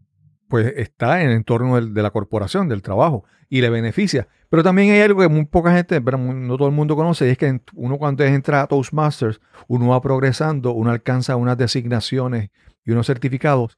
pues 0.47 0.73
está 0.77 1.21
en 1.21 1.29
el 1.29 1.35
entorno 1.35 1.79
de 1.81 2.01
la 2.01 2.11
corporación, 2.11 2.69
del 2.69 2.81
trabajo, 2.81 3.25
y 3.49 3.61
le 3.61 3.69
beneficia. 3.69 4.27
Pero 4.49 4.63
también 4.63 4.91
hay 4.91 5.01
algo 5.01 5.21
que 5.21 5.27
muy 5.27 5.45
poca 5.45 5.73
gente, 5.73 6.01
pero 6.01 6.17
no 6.17 6.57
todo 6.57 6.67
el 6.67 6.73
mundo 6.73 6.95
conoce, 6.95 7.27
y 7.27 7.31
es 7.31 7.37
que 7.37 7.61
uno 7.73 7.97
cuando 7.97 8.23
entra 8.23 8.61
a 8.61 8.67
Toastmasters, 8.67 9.41
uno 9.67 9.89
va 9.89 10.01
progresando, 10.01 10.71
uno 10.71 10.91
alcanza 10.91 11.35
unas 11.35 11.57
designaciones 11.57 12.49
y 12.85 12.91
unos 12.91 13.07
certificados, 13.07 13.77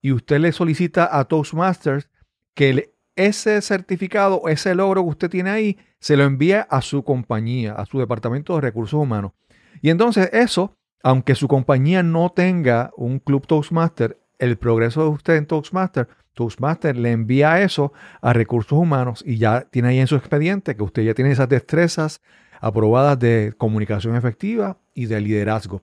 y 0.00 0.12
usted 0.12 0.40
le 0.40 0.52
solicita 0.52 1.16
a 1.16 1.24
Toastmasters 1.24 2.10
que 2.54 2.92
ese 3.14 3.60
certificado, 3.60 4.42
ese 4.48 4.74
logro 4.74 5.02
que 5.02 5.10
usted 5.10 5.30
tiene 5.30 5.50
ahí, 5.50 5.78
se 6.00 6.16
lo 6.16 6.24
envía 6.24 6.62
a 6.62 6.80
su 6.82 7.04
compañía, 7.04 7.74
a 7.74 7.86
su 7.86 7.98
departamento 7.98 8.54
de 8.54 8.62
recursos 8.62 9.00
humanos. 9.00 9.32
Y 9.80 9.90
entonces 9.90 10.30
eso, 10.32 10.76
aunque 11.02 11.34
su 11.34 11.46
compañía 11.46 12.02
no 12.02 12.30
tenga 12.30 12.90
un 12.96 13.18
club 13.20 13.46
Toastmaster, 13.46 14.18
el 14.42 14.58
progreso 14.58 15.04
de 15.04 15.08
usted 15.08 15.36
en 15.36 15.46
Toastmaster, 15.46 16.08
Toastmaster 16.34 16.96
le 16.96 17.12
envía 17.12 17.62
eso 17.62 17.92
a 18.20 18.32
recursos 18.32 18.76
humanos 18.76 19.22
y 19.24 19.36
ya 19.36 19.68
tiene 19.70 19.88
ahí 19.88 20.00
en 20.00 20.08
su 20.08 20.16
expediente 20.16 20.74
que 20.74 20.82
usted 20.82 21.02
ya 21.04 21.14
tiene 21.14 21.30
esas 21.30 21.48
destrezas 21.48 22.20
aprobadas 22.60 23.20
de 23.20 23.54
comunicación 23.56 24.16
efectiva 24.16 24.78
y 24.94 25.06
de 25.06 25.20
liderazgo. 25.20 25.82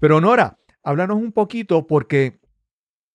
Pero 0.00 0.20
Nora, 0.20 0.58
háblanos 0.82 1.18
un 1.18 1.30
poquito 1.30 1.86
porque 1.86 2.40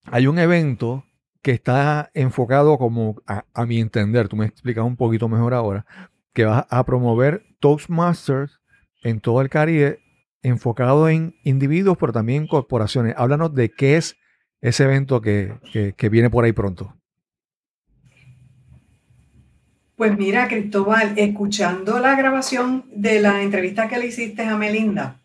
hay 0.05 0.25
un 0.25 0.39
evento 0.39 1.03
que 1.41 1.51
está 1.51 2.09
enfocado 2.13 2.77
como 2.77 3.21
a, 3.27 3.65
mi 3.65 3.81
entender, 3.81 4.29
tú 4.29 4.37
me 4.37 4.45
explicas 4.45 4.85
un 4.85 4.95
poquito 4.95 5.27
mejor 5.27 5.53
ahora, 5.53 5.85
que 6.33 6.45
va 6.45 6.65
a 6.69 6.85
promover 6.85 7.43
Toastmasters 7.59 8.61
en 9.03 9.19
todo 9.19 9.41
el 9.41 9.49
Caribe 9.49 9.99
enfocado 10.43 11.09
en 11.09 11.35
individuos, 11.43 11.97
pero 11.99 12.13
también 12.13 12.43
en 12.43 12.47
corporaciones. 12.47 13.15
Háblanos 13.17 13.53
de 13.53 13.69
qué 13.69 13.97
es 13.97 14.15
ese 14.61 14.83
evento 14.83 15.21
que, 15.21 15.57
viene 16.09 16.29
por 16.29 16.45
ahí 16.45 16.51
pronto? 16.51 16.93
Pues 19.95 20.15
mira, 20.17 20.47
Cristóbal, 20.47 21.13
escuchando 21.17 21.99
la 21.99 22.15
grabación 22.15 22.85
de 22.91 23.19
la 23.19 23.41
entrevista 23.41 23.87
que 23.87 23.97
le 23.97 24.07
hiciste 24.07 24.43
a 24.43 24.55
Melinda, 24.55 25.19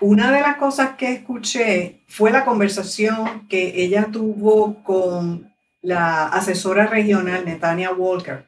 una 0.00 0.32
de 0.32 0.40
las 0.40 0.56
cosas 0.56 0.96
que 0.96 1.12
escuché 1.12 2.00
fue 2.08 2.30
la 2.30 2.44
conversación 2.44 3.46
que 3.48 3.82
ella 3.82 4.08
tuvo 4.10 4.82
con 4.82 5.52
la 5.82 6.26
asesora 6.28 6.86
regional 6.86 7.44
Netania 7.44 7.92
Walker, 7.92 8.46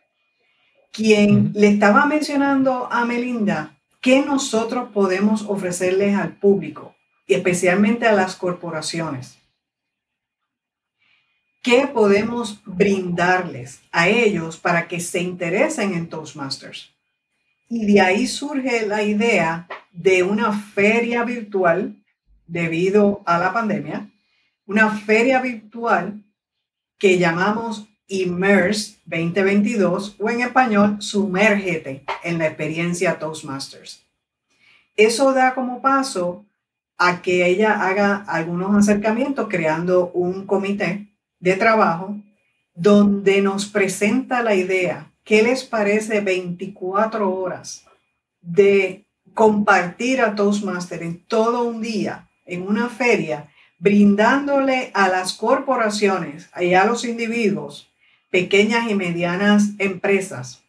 quien 0.93 1.53
le 1.55 1.69
estaba 1.69 2.07
mencionando 2.07 2.89
a 2.91 3.05
Melinda 3.05 3.77
qué 4.01 4.25
nosotros 4.25 4.89
podemos 4.93 5.43
ofrecerles 5.43 6.17
al 6.17 6.33
público 6.37 6.95
y 7.27 7.35
especialmente 7.35 8.07
a 8.07 8.13
las 8.13 8.37
corporaciones. 8.37 9.36
¿Qué 11.67 11.89
podemos 11.89 12.63
brindarles 12.65 13.81
a 13.91 14.09
ellos 14.09 14.57
para 14.57 14.87
que 14.87 15.01
se 15.01 15.21
interesen 15.21 15.95
en 15.95 16.09
Toastmasters? 16.09 16.95
Y 17.69 17.93
de 17.93 18.01
ahí 18.01 18.29
surge 18.29 18.87
la 18.87 19.03
idea 19.03 19.67
de 19.91 20.23
una 20.23 20.53
feria 20.53 21.25
virtual 21.25 21.97
debido 22.47 23.21
a 23.27 23.39
la 23.39 23.53
pandemia, 23.53 24.09
una 24.65 24.91
feria 24.91 25.41
virtual 25.41 26.23
que 26.99 27.19
llamamos 27.19 27.89
Immerse 28.07 28.99
2022 29.05 30.15
o 30.21 30.31
en 30.31 30.43
español, 30.43 30.99
sumérgete 31.01 32.05
en 32.23 32.39
la 32.39 32.47
experiencia 32.47 33.19
Toastmasters. 33.19 34.05
Eso 34.97 35.33
da 35.33 35.53
como 35.53 35.83
paso 35.83 36.47
a 36.97 37.23
que 37.23 37.45
ella 37.45 37.89
haga 37.89 38.19
algunos 38.29 38.73
acercamientos 38.77 39.49
creando 39.51 40.13
un 40.13 40.47
comité 40.47 41.09
de 41.39 41.55
trabajo 41.55 42.17
donde 42.75 43.41
nos 43.41 43.67
presenta 43.67 44.43
la 44.43 44.55
idea, 44.55 45.13
¿qué 45.25 45.43
les 45.43 45.65
parece 45.65 46.21
24 46.21 47.35
horas 47.35 47.85
de 48.41 49.07
compartir 49.35 50.21
a 50.21 50.35
Toastmaster 50.35 51.03
en 51.03 51.25
todo 51.27 51.65
un 51.65 51.81
día, 51.81 52.29
en 52.45 52.63
una 52.63 52.89
feria, 52.89 53.51
brindándole 53.79 54.91
a 54.95 55.09
las 55.09 55.35
corporaciones 55.35 56.49
y 56.59 56.75
a 56.75 56.85
los 56.85 57.05
individuos, 57.05 57.91
pequeñas 58.31 58.91
y 58.91 58.95
medianas 58.95 59.71
empresas, 59.79 60.63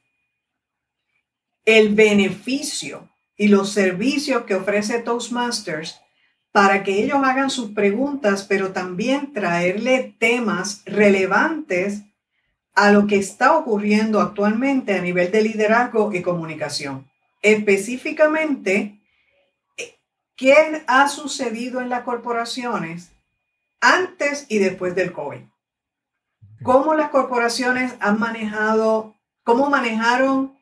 el 1.65 1.93
beneficio 1.93 3.09
y 3.35 3.49
los 3.49 3.71
servicios 3.71 4.43
que 4.43 4.55
ofrece 4.55 4.99
Toastmasters 4.99 6.01
para 6.57 6.81
que 6.81 7.03
ellos 7.03 7.19
hagan 7.23 7.51
sus 7.51 7.69
preguntas, 7.69 8.43
pero 8.49 8.71
también 8.71 9.31
traerle 9.31 10.15
temas 10.17 10.81
relevantes 10.87 12.01
a 12.73 12.89
lo 12.91 13.05
que 13.05 13.17
está 13.17 13.55
ocurriendo 13.55 14.19
actualmente 14.19 14.95
a 14.95 15.01
nivel 15.03 15.31
de 15.31 15.43
liderazgo 15.43 16.11
y 16.15 16.23
comunicación. 16.23 17.07
Específicamente, 17.43 18.99
¿qué 20.35 20.81
ha 20.87 21.07
sucedido 21.09 21.79
en 21.79 21.89
las 21.89 22.01
corporaciones 22.01 23.11
antes 23.79 24.47
y 24.49 24.57
después 24.57 24.95
del 24.95 25.13
COVID? 25.13 25.41
¿Cómo 26.63 26.95
las 26.95 27.11
corporaciones 27.11 27.93
han 27.99 28.17
manejado, 28.17 29.13
cómo 29.43 29.69
manejaron 29.69 30.57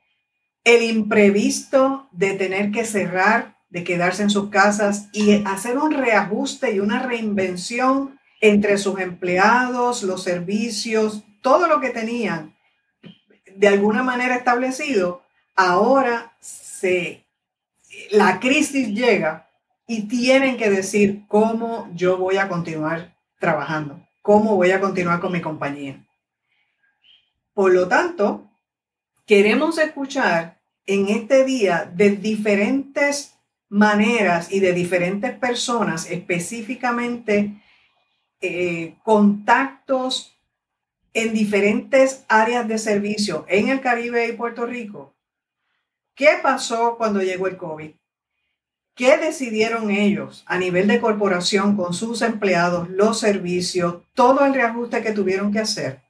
el 0.65 0.83
imprevisto 0.83 2.09
de 2.11 2.33
tener 2.33 2.73
que 2.73 2.83
cerrar 2.83 3.54
de 3.69 3.83
quedarse 3.83 4.23
en 4.23 4.29
sus 4.29 4.49
casas 4.49 5.09
y 5.11 5.43
hacer 5.45 5.77
un 5.77 5.91
reajuste 5.91 6.73
y 6.73 6.79
una 6.79 7.01
reinvención 7.03 8.19
entre 8.41 8.77
sus 8.77 8.99
empleados, 8.99 10.03
los 10.03 10.23
servicios, 10.23 11.23
todo 11.41 11.67
lo 11.67 11.79
que 11.79 11.89
tenían 11.89 12.55
de 13.55 13.67
alguna 13.67 14.03
manera 14.03 14.35
establecido, 14.35 15.23
ahora 15.55 16.35
se, 16.39 17.25
la 18.11 18.39
crisis 18.39 18.89
llega 18.89 19.49
y 19.87 20.07
tienen 20.07 20.57
que 20.57 20.69
decir 20.69 21.23
cómo 21.27 21.89
yo 21.93 22.17
voy 22.17 22.37
a 22.37 22.47
continuar 22.47 23.15
trabajando, 23.39 24.05
cómo 24.21 24.55
voy 24.55 24.71
a 24.71 24.81
continuar 24.81 25.19
con 25.19 25.31
mi 25.31 25.41
compañía. 25.41 26.03
Por 27.53 27.73
lo 27.73 27.87
tanto, 27.87 28.49
queremos 29.25 29.77
escuchar 29.77 30.59
en 30.85 31.07
este 31.07 31.45
día 31.45 31.89
de 31.93 32.11
diferentes 32.11 33.34
maneras 33.69 34.51
y 34.51 34.59
de 34.59 34.73
diferentes 34.73 35.37
personas, 35.37 36.09
específicamente 36.09 37.61
eh, 38.41 38.95
contactos 39.03 40.37
en 41.13 41.33
diferentes 41.33 42.25
áreas 42.27 42.67
de 42.67 42.77
servicio 42.77 43.45
en 43.47 43.69
el 43.69 43.81
Caribe 43.81 44.27
y 44.27 44.33
Puerto 44.33 44.65
Rico. 44.65 45.15
¿Qué 46.13 46.39
pasó 46.41 46.97
cuando 46.97 47.21
llegó 47.21 47.47
el 47.47 47.57
COVID? 47.57 47.91
¿Qué 48.95 49.17
decidieron 49.17 49.91
ellos 49.91 50.43
a 50.45 50.57
nivel 50.57 50.87
de 50.87 51.01
corporación 51.01 51.75
con 51.75 51.93
sus 51.93 52.21
empleados, 52.21 52.89
los 52.89 53.19
servicios, 53.19 54.03
todo 54.13 54.45
el 54.45 54.53
reajuste 54.53 55.01
que 55.01 55.11
tuvieron 55.11 55.51
que 55.51 55.59
hacer? 55.59 56.01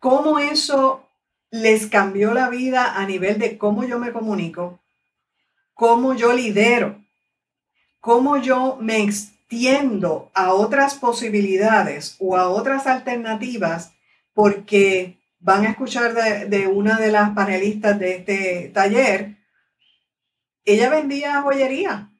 ¿Cómo 0.00 0.40
eso 0.40 1.08
les 1.52 1.86
cambió 1.86 2.34
la 2.34 2.48
vida 2.48 2.96
a 2.96 3.06
nivel 3.06 3.38
de 3.38 3.58
cómo 3.58 3.84
yo 3.84 4.00
me 4.00 4.12
comunico, 4.12 4.81
cómo 5.74 6.14
yo 6.14 6.32
lidero, 6.32 7.02
cómo 8.00 8.36
yo 8.36 8.76
me 8.80 9.02
extiendo 9.02 10.30
a 10.34 10.52
otras 10.52 10.94
posibilidades 10.94 12.16
o 12.18 12.36
a 12.36 12.48
otras 12.48 12.86
alternativas, 12.86 13.92
porque 14.32 15.18
van 15.38 15.66
a 15.66 15.70
escuchar 15.70 16.14
de, 16.48 16.66
una 16.68 16.98
de 16.98 17.12
las 17.12 17.30
panelistas 17.30 17.98
de 17.98 18.16
este 18.16 18.70
taller, 18.72 19.36
ella 20.64 20.88
vendía 20.88 21.42
joyería. 21.42 22.10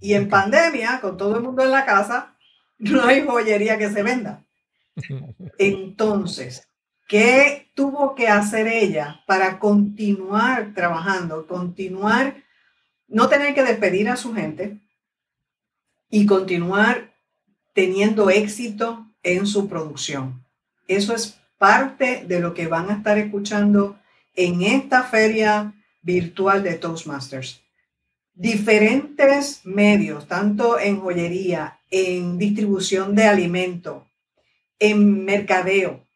Y 0.00 0.14
en 0.14 0.30
pandemia, 0.30 1.00
con 1.00 1.18
todo 1.18 1.36
el 1.36 1.42
mundo 1.42 1.62
en 1.62 1.70
la 1.70 1.84
casa, 1.84 2.36
no 2.78 3.04
hay 3.04 3.22
joyería 3.26 3.78
que 3.78 3.90
se 3.90 4.02
venda. 4.02 4.44
Entonces, 5.58 6.69
¿Qué 7.10 7.66
tuvo 7.74 8.14
que 8.14 8.28
hacer 8.28 8.68
ella 8.68 9.24
para 9.26 9.58
continuar 9.58 10.74
trabajando, 10.74 11.48
continuar, 11.48 12.44
no 13.08 13.28
tener 13.28 13.52
que 13.52 13.64
despedir 13.64 14.08
a 14.08 14.14
su 14.14 14.32
gente 14.32 14.78
y 16.08 16.24
continuar 16.24 17.12
teniendo 17.74 18.30
éxito 18.30 19.08
en 19.24 19.48
su 19.48 19.68
producción? 19.68 20.46
Eso 20.86 21.12
es 21.12 21.40
parte 21.58 22.24
de 22.28 22.38
lo 22.38 22.54
que 22.54 22.68
van 22.68 22.90
a 22.90 22.94
estar 22.98 23.18
escuchando 23.18 23.98
en 24.36 24.62
esta 24.62 25.02
feria 25.02 25.74
virtual 26.02 26.62
de 26.62 26.74
Toastmasters. 26.74 27.60
Diferentes 28.34 29.62
medios, 29.66 30.28
tanto 30.28 30.78
en 30.78 31.00
joyería, 31.00 31.80
en 31.90 32.38
distribución 32.38 33.16
de 33.16 33.24
alimento, 33.24 34.06
en 34.78 35.24
mercadeo, 35.24 36.06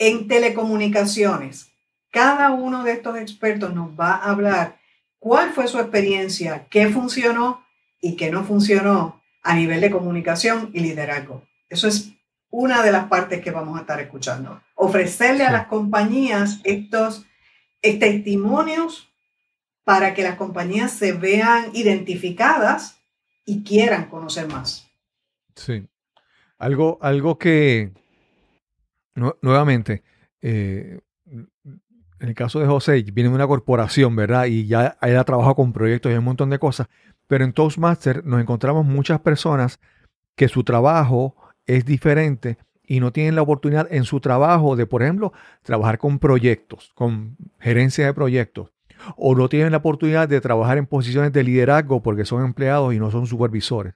en 0.00 0.26
telecomunicaciones, 0.26 1.70
cada 2.10 2.50
uno 2.52 2.82
de 2.82 2.92
estos 2.92 3.18
expertos 3.18 3.74
nos 3.74 3.90
va 3.90 4.14
a 4.14 4.30
hablar 4.30 4.80
cuál 5.18 5.52
fue 5.52 5.68
su 5.68 5.78
experiencia, 5.78 6.66
qué 6.70 6.88
funcionó 6.88 7.64
y 8.00 8.16
qué 8.16 8.30
no 8.30 8.42
funcionó 8.42 9.20
a 9.42 9.54
nivel 9.54 9.82
de 9.82 9.90
comunicación 9.90 10.70
y 10.72 10.80
liderazgo. 10.80 11.44
Eso 11.68 11.86
es 11.86 12.12
una 12.48 12.82
de 12.82 12.92
las 12.92 13.08
partes 13.08 13.42
que 13.42 13.50
vamos 13.50 13.76
a 13.76 13.82
estar 13.82 14.00
escuchando. 14.00 14.62
Ofrecerle 14.74 15.44
a 15.44 15.52
las 15.52 15.66
compañías 15.66 16.60
estos 16.64 17.26
testimonios 17.82 19.12
para 19.84 20.14
que 20.14 20.22
las 20.22 20.36
compañías 20.36 20.92
se 20.92 21.12
vean 21.12 21.70
identificadas 21.74 22.98
y 23.44 23.62
quieran 23.64 24.06
conocer 24.06 24.48
más. 24.48 24.88
Sí. 25.54 25.86
Algo, 26.58 26.98
algo 27.02 27.38
que, 27.38 27.92
nuevamente, 29.14 30.02
eh, 30.42 31.00
en 32.20 32.28
el 32.28 32.34
caso 32.34 32.60
de 32.60 32.66
José, 32.66 33.02
viene 33.12 33.30
de 33.30 33.34
una 33.34 33.46
corporación, 33.46 34.14
¿verdad? 34.14 34.46
Y 34.46 34.66
ya 34.66 34.98
él 35.02 35.16
ha 35.16 35.24
trabajado 35.24 35.54
con 35.54 35.72
proyectos 35.72 36.12
y 36.12 36.16
un 36.16 36.24
montón 36.24 36.50
de 36.50 36.58
cosas. 36.58 36.88
Pero 37.26 37.44
en 37.44 37.52
Toastmaster 37.52 38.24
nos 38.24 38.40
encontramos 38.40 38.84
muchas 38.84 39.20
personas 39.20 39.80
que 40.36 40.48
su 40.48 40.64
trabajo 40.64 41.34
es 41.66 41.84
diferente 41.84 42.58
y 42.82 43.00
no 43.00 43.12
tienen 43.12 43.36
la 43.36 43.42
oportunidad 43.42 43.86
en 43.90 44.04
su 44.04 44.20
trabajo 44.20 44.74
de, 44.74 44.84
por 44.84 45.02
ejemplo, 45.02 45.32
trabajar 45.62 45.98
con 45.98 46.18
proyectos, 46.18 46.90
con 46.94 47.36
gerencia 47.60 48.04
de 48.04 48.14
proyectos. 48.14 48.72
O 49.16 49.34
no 49.34 49.48
tienen 49.48 49.70
la 49.70 49.78
oportunidad 49.78 50.28
de 50.28 50.40
trabajar 50.40 50.76
en 50.76 50.86
posiciones 50.86 51.32
de 51.32 51.44
liderazgo 51.44 52.02
porque 52.02 52.24
son 52.24 52.44
empleados 52.44 52.92
y 52.92 52.98
no 52.98 53.10
son 53.10 53.26
supervisores. 53.26 53.94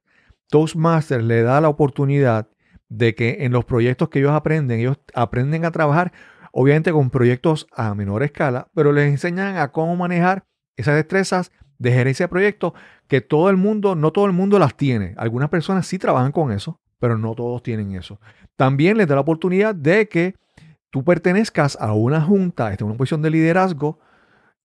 Toastmaster 0.49 1.23
le 1.23 1.43
da 1.43 1.61
la 1.61 1.69
oportunidad 1.69 2.49
de 2.97 3.15
que 3.15 3.39
en 3.41 3.53
los 3.53 3.65
proyectos 3.65 4.09
que 4.09 4.21
ellos 4.21 4.33
aprenden, 4.33 4.81
ellos 4.81 4.99
aprenden 5.15 5.65
a 5.65 5.71
trabajar, 5.71 6.13
obviamente 6.53 6.93
con 6.93 7.11
proyectos 7.11 7.67
a 7.73 7.95
menor 7.95 8.23
escala, 8.23 8.69
pero 8.75 8.93
les 8.93 9.09
enseñan 9.09 9.57
a 9.57 9.73
cómo 9.73 9.97
manejar 9.97 10.45
esas 10.77 10.95
destrezas 10.95 11.51
de 11.79 11.93
gerencia 11.93 12.25
de 12.25 12.29
proyectos 12.29 12.73
que 13.09 13.21
todo 13.21 13.51
el 13.51 13.57
mundo, 13.57 13.97
no 13.97 14.13
todo 14.13 14.27
el 14.27 14.33
mundo 14.33 14.59
las 14.59 14.77
tiene. 14.77 15.15
Algunas 15.17 15.51
personas 15.51 15.87
sí 15.87 15.99
trabajan 15.99 16.33
con 16.33 16.53
eso, 16.53 16.81
pero 17.01 17.19
no 17.19 17.35
todos 17.35 17.63
tienen 17.63 17.93
eso. 17.95 18.21
También 18.57 18.97
les 18.97 19.09
da 19.09 19.17
la 19.17 19.23
oportunidad 19.23 19.75
de 19.75 20.09
que 20.09 20.37
tú 20.91 21.03
pertenezcas 21.03 21.77
a 21.81 21.93
una 21.93 22.21
junta, 22.21 22.73
en 22.73 22.85
una 22.87 22.97
posición 22.97 23.23
de 23.23 23.31
liderazgo, 23.31 23.99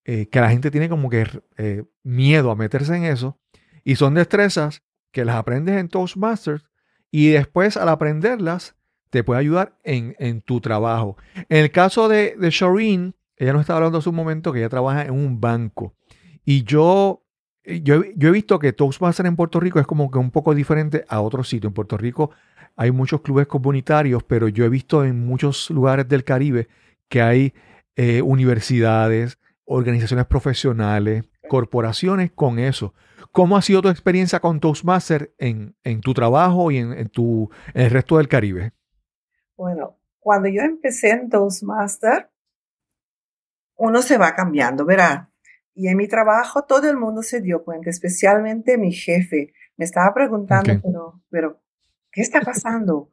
eh, 0.05 0.27
que 0.29 0.39
la 0.39 0.49
gente 0.49 0.69
tiene 0.69 0.87
como 0.87 1.09
que 1.09 1.25
eh, 1.57 1.83
miedo 2.03 2.51
a 2.51 2.55
meterse 2.55 2.95
en 2.95 3.05
eso, 3.05 3.39
y 3.83 3.95
son 3.95 4.13
destrezas 4.13 4.83
que 5.11 5.25
las 5.25 5.35
aprendes 5.35 5.77
en 5.77 5.89
Toastmasters 5.89 6.68
y 7.11 7.29
después 7.29 7.77
al 7.77 7.89
aprenderlas 7.89 8.75
te 9.09 9.23
puede 9.23 9.39
ayudar 9.39 9.77
en, 9.83 10.41
tu 10.41 10.61
trabajo. 10.61 11.17
En 11.49 11.63
el 11.63 11.71
caso 11.71 12.07
de, 12.07 12.35
de 12.37 12.49
Shoreen, 12.51 13.15
ella 13.37 13.53
nos 13.53 13.61
estaba 13.61 13.77
hablando 13.77 13.97
hace 13.97 14.09
un 14.09 14.15
momento 14.15 14.53
que 14.53 14.59
ella 14.59 14.69
trabaja 14.69 15.03
en 15.03 15.11
un 15.11 15.41
banco. 15.41 15.95
Y 16.45 16.63
yo, 16.63 17.23
yo, 17.63 18.03
yo 18.15 18.29
he 18.29 18.31
visto 18.31 18.59
que 18.59 18.73
Toastmasters 18.73 19.27
en 19.27 19.35
Puerto 19.35 19.59
Rico 19.59 19.79
es 19.79 19.87
como 19.87 20.11
que 20.11 20.19
un 20.19 20.31
poco 20.31 20.53
diferente 20.53 21.05
a 21.07 21.21
otros 21.21 21.49
sitios. 21.49 21.71
En 21.71 21.73
Puerto 21.73 21.97
Rico 21.97 22.31
hay 22.75 22.91
muchos 22.91 23.21
clubes 23.21 23.47
comunitarios, 23.47 24.23
pero 24.23 24.47
yo 24.47 24.63
he 24.65 24.69
visto 24.69 25.03
en 25.03 25.25
muchos 25.25 25.69
lugares 25.69 26.07
del 26.07 26.23
Caribe 26.23 26.67
que 27.07 27.21
hay 27.21 27.53
eh, 27.95 28.21
universidades, 28.21 29.39
organizaciones 29.65 30.25
profesionales, 30.25 31.25
corporaciones 31.47 32.31
con 32.31 32.59
eso. 32.59 32.93
¿Cómo 33.32 33.58
ha 33.58 33.62
sido 33.62 33.82
tu 33.82 33.89
experiencia 33.89 34.39
con 34.39 34.60
Toastmaster 34.60 35.34
en, 35.38 35.75
en 35.84 36.01
tu 36.01 36.13
trabajo 36.13 36.71
y 36.71 36.77
en, 36.77 37.10
tu, 37.10 37.49
en 37.73 37.84
el 37.84 37.91
resto 37.91 38.17
del 38.17 38.27
Caribe? 38.27 38.73
Bueno, 39.55 39.97
Cuando 40.19 40.49
yo 40.49 40.62
empecé 40.62 41.12
en 41.12 41.29
Toastmaster, 41.29 42.29
uno 43.75 44.01
se 44.01 44.17
va 44.17 44.36
cambiando, 44.36 44.86
¿verdad? 44.86 45.29
Y 45.73 45.88
en 45.88 45.97
mi 45.97 46.08
trabajo 46.08 46.63
todo 46.65 46.89
el 46.89 46.97
mundo 46.97 47.23
se 47.23 47.41
dio 47.41 47.63
cuenta, 47.63 47.89
especialmente 47.89 48.77
mi 48.77 48.91
jefe. 48.91 49.53
Me 49.77 49.86
estaba 49.86 50.13
preguntando, 50.13 50.73
pero, 50.84 51.21
pero, 51.29 51.62
¿qué 52.12 52.21
está 52.21 52.41
pasando? 52.41 53.12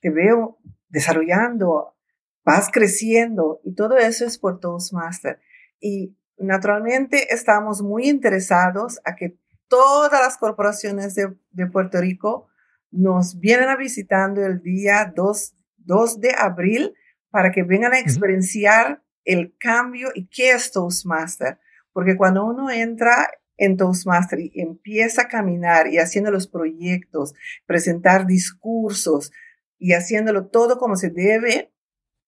Te 0.00 0.10
veo 0.10 0.58
desarrollando, 0.88 1.96
vas 2.44 2.70
creciendo 2.72 3.60
y 3.64 3.74
todo 3.74 3.96
eso 3.98 4.24
es 4.24 4.38
por 4.38 4.60
Toastmaster. 4.60 5.40
Y 5.80 6.16
naturalmente 6.38 7.32
estamos 7.32 7.82
muy 7.82 8.08
interesados 8.08 9.00
a 9.04 9.14
que 9.16 9.38
todas 9.68 10.20
las 10.20 10.38
corporaciones 10.38 11.14
de, 11.14 11.34
de 11.50 11.66
Puerto 11.66 12.00
Rico 12.00 12.48
nos 12.90 13.38
vienen 13.38 13.68
a 13.68 13.76
visitando 13.76 14.44
el 14.44 14.62
día 14.62 15.12
2, 15.14 15.54
2 15.76 16.20
de 16.20 16.34
abril 16.36 16.94
para 17.30 17.50
que 17.50 17.62
vengan 17.62 17.92
a 17.92 17.98
experienciar 17.98 19.02
el 19.24 19.54
cambio 19.58 20.08
y 20.14 20.26
qué 20.28 20.52
es 20.52 20.72
Toastmaster. 20.72 21.58
Porque 21.92 22.16
cuando 22.16 22.46
uno 22.46 22.70
entra 22.70 23.28
en 23.56 23.76
Toastmaster 23.76 24.38
y 24.40 24.52
empieza 24.54 25.22
a 25.22 25.28
caminar 25.28 25.88
y 25.88 25.98
haciendo 25.98 26.30
los 26.30 26.46
proyectos, 26.46 27.34
presentar 27.66 28.26
discursos 28.26 29.32
y 29.78 29.92
haciéndolo 29.92 30.46
todo 30.46 30.78
como 30.78 30.96
se 30.96 31.10
debe, 31.10 31.72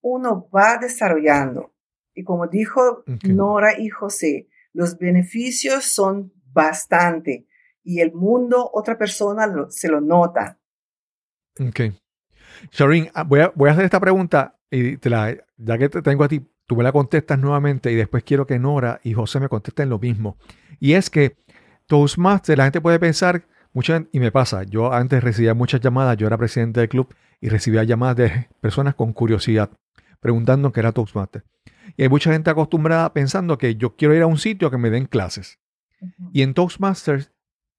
uno 0.02 0.48
va 0.54 0.76
desarrollando. 0.76 1.72
Y 2.14 2.24
como 2.24 2.46
dijo. 2.46 3.04
Nora 3.34 3.78
y 3.78 3.88
José, 3.88 4.48
los 4.72 4.98
beneficios 4.98 5.84
son 5.84 6.32
bastante 6.52 7.46
y 7.82 8.00
el 8.00 8.12
mundo, 8.12 8.68
otra 8.72 8.98
persona 8.98 9.46
lo- 9.46 9.70
se 9.70 9.88
lo 9.88 10.00
nota. 10.00 10.58
Ok. 11.58 11.80
Shireen, 12.72 13.10
ah, 13.14 13.22
voy 13.24 13.40
a, 13.40 13.52
voy 13.54 13.68
a 13.68 13.72
hacer 13.72 13.84
esta 13.84 14.00
pregunta 14.00 14.58
y 14.70 14.96
te 14.98 15.08
la, 15.10 15.34
ya 15.56 15.78
que 15.78 15.88
te 15.88 16.02
tengo 16.02 16.24
a 16.24 16.28
ti, 16.28 16.42
tú 16.66 16.76
me 16.76 16.82
la 16.84 16.92
contestas 16.92 17.38
nuevamente 17.38 17.90
y 17.90 17.94
después 17.96 18.22
quiero 18.22 18.46
que 18.46 18.58
Nora 18.58 19.00
y 19.02 19.14
José 19.14 19.40
me 19.40 19.48
contesten 19.48 19.88
lo 19.88 19.98
mismo. 19.98 20.36
Y 20.78 20.92
es 20.94 21.10
que 21.10 21.36
Toastmaster, 21.86 22.56
la 22.58 22.64
gente 22.64 22.80
puede 22.80 22.98
pensar, 23.00 23.44
mucha, 23.72 24.04
y 24.12 24.20
me 24.20 24.30
pasa, 24.30 24.62
yo 24.64 24.92
antes 24.92 25.22
recibía 25.24 25.54
muchas 25.54 25.80
llamadas, 25.80 26.16
yo 26.16 26.26
era 26.26 26.36
presidente 26.38 26.80
del 26.80 26.88
club 26.88 27.12
y 27.40 27.48
recibía 27.48 27.82
llamadas 27.84 28.16
de 28.16 28.48
personas 28.60 28.94
con 28.94 29.12
curiosidad 29.12 29.70
preguntando 30.20 30.72
qué 30.72 30.80
era 30.80 30.92
Toastmaster. 30.92 31.44
Y 31.96 32.02
hay 32.02 32.08
mucha 32.08 32.32
gente 32.32 32.50
acostumbrada 32.50 33.12
pensando 33.12 33.58
que 33.58 33.76
yo 33.76 33.96
quiero 33.96 34.14
ir 34.14 34.22
a 34.22 34.26
un 34.26 34.38
sitio 34.38 34.70
que 34.70 34.78
me 34.78 34.90
den 34.90 35.06
clases. 35.06 35.58
Y 36.32 36.42
en 36.42 36.54
Toastmasters 36.54 37.32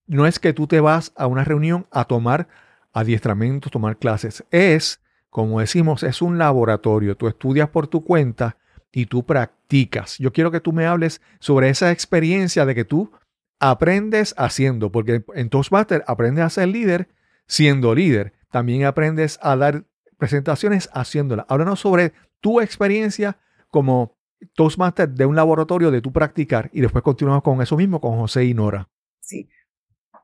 no 0.08 0.28
es 0.28 0.40
que 0.40 0.54
tú 0.54 0.68
te 0.68 0.80
vas 0.80 1.14
a 1.16 1.28
una 1.28 1.44
reunión 1.44 1.88
a 1.92 2.06
tomar 2.06 2.48
adiestramientos, 2.94 3.72
tomar 3.72 3.98
clases. 3.98 4.44
Es, 4.52 5.02
como 5.30 5.60
decimos, 5.60 6.04
es 6.04 6.22
un 6.22 6.38
laboratorio. 6.38 7.16
Tú 7.16 7.28
estudias 7.28 7.70
por 7.70 7.88
tu 7.88 8.04
cuenta 8.04 8.58
y 8.92 9.06
tú 9.06 9.26
practicas. 9.26 10.18
Yo 10.18 10.34
quiero 10.34 10.52
que 10.52 10.60
tú 10.60 10.74
me 10.74 10.86
hables 10.86 11.22
sobre 11.40 11.70
esa 11.70 11.92
experiencia 11.92 12.66
de 12.66 12.76
que 12.76 12.86
tú 12.86 13.12
aprendes 13.60 14.34
haciendo, 14.38 14.92
porque 14.92 15.24
en 15.36 15.50
Toastmasters 15.50 16.04
aprendes 16.08 16.44
a 16.44 16.50
ser 16.50 16.68
líder 16.68 17.10
siendo 17.48 17.96
líder. 17.96 18.34
También 18.50 18.86
aprendes 18.86 19.40
a 19.42 19.56
dar 19.56 19.86
presentaciones 20.18 20.90
haciéndolas. 20.94 21.46
Háblanos 21.48 21.80
sobre 21.80 22.14
tu 22.42 22.60
experiencia 22.60 23.38
como 23.70 24.18
Toastmaster 24.56 25.08
de 25.10 25.26
un 25.26 25.36
laboratorio 25.36 25.92
de 25.92 26.02
tu 26.02 26.12
practicar 26.12 26.70
y 26.74 26.82
después 26.82 27.04
continuamos 27.04 27.44
con 27.44 27.62
eso 27.62 27.78
mismo 27.78 28.02
con 28.02 28.18
José 28.18 28.44
y 28.46 28.54
Nora. 28.54 28.90
Sí. 29.20 29.48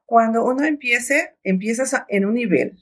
Cuando 0.06 0.44
uno 0.44 0.66
empiece, 0.66 1.38
empiezas 1.44 1.96
en 2.08 2.26
un 2.26 2.34
nivel. 2.34 2.80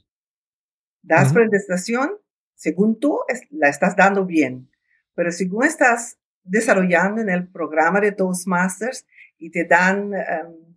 Das 1.01 1.25
Ujú. 1.27 1.35
presentación, 1.35 2.11
según 2.55 2.99
tú 2.99 3.19
es- 3.27 3.41
la 3.51 3.69
estás 3.69 3.95
dando 3.95 4.25
bien. 4.25 4.69
Pero 5.13 5.31
según 5.31 5.65
estás 5.65 6.17
desarrollando 6.43 7.21
en 7.21 7.29
el 7.29 7.47
programa 7.47 7.99
de 7.99 8.11
Toastmasters 8.11 9.05
y 9.37 9.49
te 9.51 9.65
dan 9.65 10.13
em, 10.13 10.75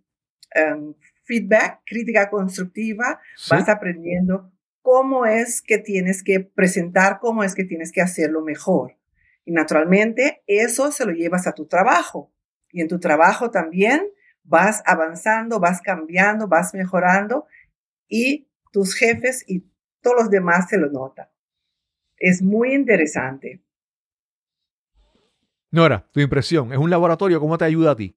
em, 0.55 0.93
feedback, 1.23 1.81
crítica 1.85 2.29
constructiva, 2.29 3.19
¿Sí? 3.37 3.51
vas 3.51 3.69
aprendiendo 3.69 4.51
cómo 4.81 5.25
es 5.25 5.61
que 5.61 5.77
tienes 5.77 6.23
que 6.23 6.39
presentar, 6.39 7.19
cómo 7.19 7.43
es 7.43 7.55
que 7.55 7.63
tienes 7.63 7.91
que 7.91 8.01
hacerlo 8.01 8.41
mejor. 8.41 8.97
Y 9.45 9.51
naturalmente 9.51 10.43
eso 10.47 10.91
se 10.91 11.05
lo 11.05 11.11
llevas 11.11 11.47
a 11.47 11.53
tu 11.53 11.65
trabajo. 11.65 12.31
Y 12.71 12.81
en 12.81 12.87
tu 12.87 12.99
trabajo 12.99 13.51
también 13.51 14.07
vas 14.43 14.81
avanzando, 14.85 15.59
vas 15.59 15.81
cambiando, 15.81 16.47
vas 16.47 16.73
mejorando 16.73 17.45
y 18.07 18.47
tus 18.71 18.95
jefes 18.95 19.43
y 19.47 19.65
todos 20.01 20.17
los 20.17 20.29
demás 20.29 20.69
se 20.69 20.77
lo 20.77 20.89
notan. 20.89 21.27
Es 22.17 22.41
muy 22.41 22.73
interesante. 22.73 23.61
Nora, 25.71 26.07
tu 26.11 26.19
impresión, 26.19 26.73
es 26.73 26.79
un 26.79 26.89
laboratorio, 26.89 27.39
¿cómo 27.39 27.57
te 27.57 27.65
ayuda 27.65 27.91
a 27.91 27.95
ti? 27.95 28.15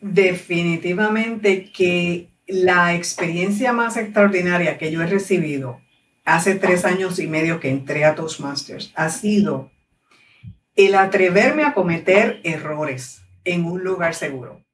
Definitivamente 0.00 1.72
que 1.72 2.37
la 2.48 2.94
experiencia 2.94 3.72
más 3.74 3.98
extraordinaria 3.98 4.78
que 4.78 4.90
yo 4.90 5.02
he 5.02 5.06
recibido 5.06 5.80
hace 6.24 6.54
tres 6.54 6.84
años 6.84 7.18
y 7.18 7.26
medio 7.26 7.60
que 7.60 7.68
entré 7.68 8.04
a 8.04 8.14
Toastmasters 8.14 8.90
ha 8.94 9.10
sido 9.10 9.70
el 10.74 10.94
atreverme 10.94 11.64
a 11.64 11.74
cometer 11.74 12.40
errores 12.44 13.22
en 13.44 13.66
un 13.66 13.84
lugar 13.84 14.14
seguro. 14.14 14.64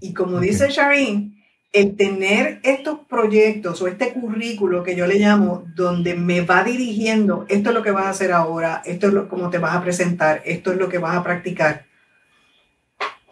Y 0.00 0.14
como 0.14 0.38
dice 0.38 0.68
Shireen, 0.68 1.34
el 1.72 1.96
tener 1.96 2.60
estos 2.62 3.00
proyectos 3.08 3.82
o 3.82 3.88
este 3.88 4.12
currículo 4.12 4.82
que 4.82 4.94
yo 4.94 5.06
le 5.06 5.18
llamo, 5.18 5.64
donde 5.74 6.14
me 6.14 6.42
va 6.42 6.62
dirigiendo, 6.62 7.44
esto 7.48 7.70
es 7.70 7.74
lo 7.74 7.82
que 7.82 7.90
vas 7.90 8.06
a 8.06 8.10
hacer 8.10 8.32
ahora, 8.32 8.82
esto 8.84 9.08
es 9.08 9.12
lo, 9.12 9.28
cómo 9.28 9.50
te 9.50 9.58
vas 9.58 9.74
a 9.74 9.82
presentar, 9.82 10.42
esto 10.44 10.72
es 10.72 10.78
lo 10.78 10.88
que 10.88 10.98
vas 10.98 11.16
a 11.16 11.24
practicar. 11.24 11.86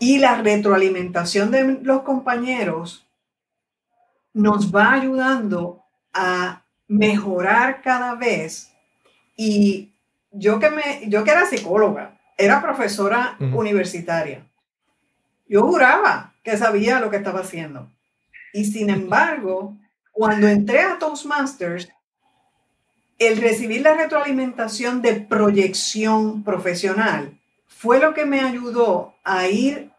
Y 0.00 0.18
la 0.18 0.40
retroalimentación 0.42 1.50
de 1.50 1.78
los 1.82 2.02
compañeros 2.02 3.03
nos 4.34 4.74
va 4.74 4.92
ayudando 4.92 5.82
a 6.12 6.64
mejorar 6.86 7.80
cada 7.80 8.14
vez. 8.14 8.70
Y 9.36 9.92
yo 10.30 10.58
que, 10.58 10.70
me, 10.70 11.08
yo 11.08 11.24
que 11.24 11.30
era 11.30 11.46
psicóloga, 11.46 12.20
era 12.36 12.60
profesora 12.60 13.36
universitaria, 13.38 14.44
yo 15.48 15.62
juraba 15.62 16.34
que 16.42 16.56
sabía 16.56 17.00
lo 17.00 17.10
que 17.10 17.16
estaba 17.16 17.40
haciendo. 17.40 17.90
Y 18.52 18.64
sin 18.64 18.90
embargo, 18.90 19.76
cuando 20.12 20.48
entré 20.48 20.80
a 20.80 20.98
Toastmasters, 20.98 21.88
el 23.18 23.40
recibir 23.40 23.82
la 23.82 23.94
retroalimentación 23.94 25.00
de 25.02 25.14
proyección 25.14 26.42
profesional 26.42 27.38
fue 27.66 28.00
lo 28.00 28.14
que 28.14 28.24
me 28.24 28.40
ayudó 28.40 29.14
a 29.24 29.46
ir 29.46 29.93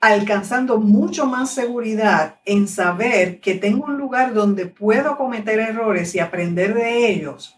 alcanzando 0.00 0.78
mucho 0.78 1.26
más 1.26 1.50
seguridad 1.50 2.36
en 2.44 2.68
saber 2.68 3.40
que 3.40 3.54
tengo 3.54 3.86
un 3.86 3.96
lugar 3.96 4.34
donde 4.34 4.66
puedo 4.66 5.16
cometer 5.16 5.58
errores 5.58 6.14
y 6.14 6.20
aprender 6.20 6.74
de 6.74 7.08
ellos. 7.08 7.56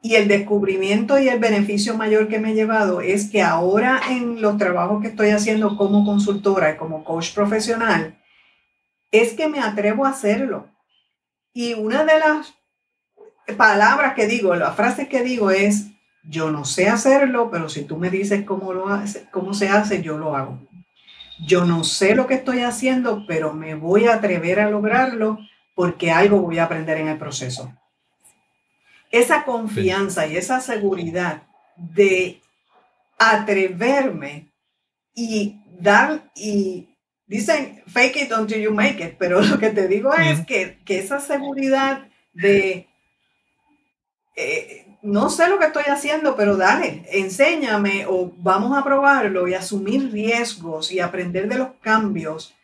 Y 0.00 0.14
el 0.14 0.28
descubrimiento 0.28 1.18
y 1.18 1.28
el 1.28 1.40
beneficio 1.40 1.96
mayor 1.96 2.28
que 2.28 2.38
me 2.38 2.52
he 2.52 2.54
llevado 2.54 3.00
es 3.00 3.30
que 3.30 3.42
ahora 3.42 4.00
en 4.10 4.40
los 4.40 4.56
trabajos 4.56 5.02
que 5.02 5.08
estoy 5.08 5.30
haciendo 5.30 5.76
como 5.76 6.04
consultora 6.04 6.72
y 6.72 6.76
como 6.76 7.04
coach 7.04 7.34
profesional, 7.34 8.18
es 9.10 9.32
que 9.32 9.48
me 9.48 9.60
atrevo 9.60 10.06
a 10.06 10.10
hacerlo. 10.10 10.68
Y 11.52 11.74
una 11.74 12.04
de 12.04 12.18
las 12.18 12.54
palabras 13.56 14.14
que 14.14 14.26
digo, 14.26 14.54
las 14.54 14.76
frases 14.76 15.08
que 15.08 15.22
digo 15.22 15.50
es, 15.50 15.86
yo 16.22 16.50
no 16.50 16.64
sé 16.64 16.88
hacerlo, 16.88 17.50
pero 17.50 17.68
si 17.68 17.82
tú 17.82 17.96
me 17.96 18.10
dices 18.10 18.44
cómo, 18.44 18.72
lo 18.72 18.88
hace, 18.88 19.26
cómo 19.30 19.54
se 19.54 19.68
hace, 19.68 20.02
yo 20.02 20.18
lo 20.18 20.36
hago. 20.36 20.60
Yo 21.40 21.64
no 21.64 21.84
sé 21.84 22.14
lo 22.14 22.26
que 22.26 22.34
estoy 22.34 22.60
haciendo, 22.60 23.24
pero 23.26 23.52
me 23.54 23.74
voy 23.74 24.06
a 24.06 24.14
atrever 24.14 24.60
a 24.60 24.70
lograrlo 24.70 25.38
porque 25.74 26.10
algo 26.10 26.40
voy 26.40 26.58
a 26.58 26.64
aprender 26.64 26.98
en 26.98 27.08
el 27.08 27.18
proceso. 27.18 27.72
Esa 29.10 29.44
confianza 29.44 30.26
y 30.26 30.36
esa 30.36 30.60
seguridad 30.60 31.44
de 31.76 32.40
atreverme 33.18 34.52
y 35.14 35.60
dar 35.78 36.30
y 36.34 36.88
dicen 37.26 37.82
fake 37.86 38.16
it 38.16 38.32
until 38.32 38.60
you 38.60 38.72
make 38.72 39.02
it, 39.02 39.14
pero 39.18 39.40
lo 39.42 39.58
que 39.58 39.70
te 39.70 39.86
digo 39.86 40.12
es 40.14 40.44
que, 40.46 40.78
que 40.84 40.98
esa 40.98 41.20
seguridad 41.20 42.08
de 42.32 42.88
eh, 44.36 44.87
no 45.02 45.30
sé 45.30 45.48
lo 45.48 45.58
que 45.58 45.66
estoy 45.66 45.84
haciendo, 45.84 46.36
pero 46.36 46.56
dale, 46.56 47.04
enséñame 47.10 48.06
o 48.06 48.32
vamos 48.38 48.76
a 48.76 48.84
probarlo 48.84 49.46
y 49.46 49.54
asumir 49.54 50.10
riesgos 50.10 50.90
y 50.90 51.00
aprender 51.00 51.48
de 51.48 51.58
los 51.58 51.68
cambios 51.80 52.54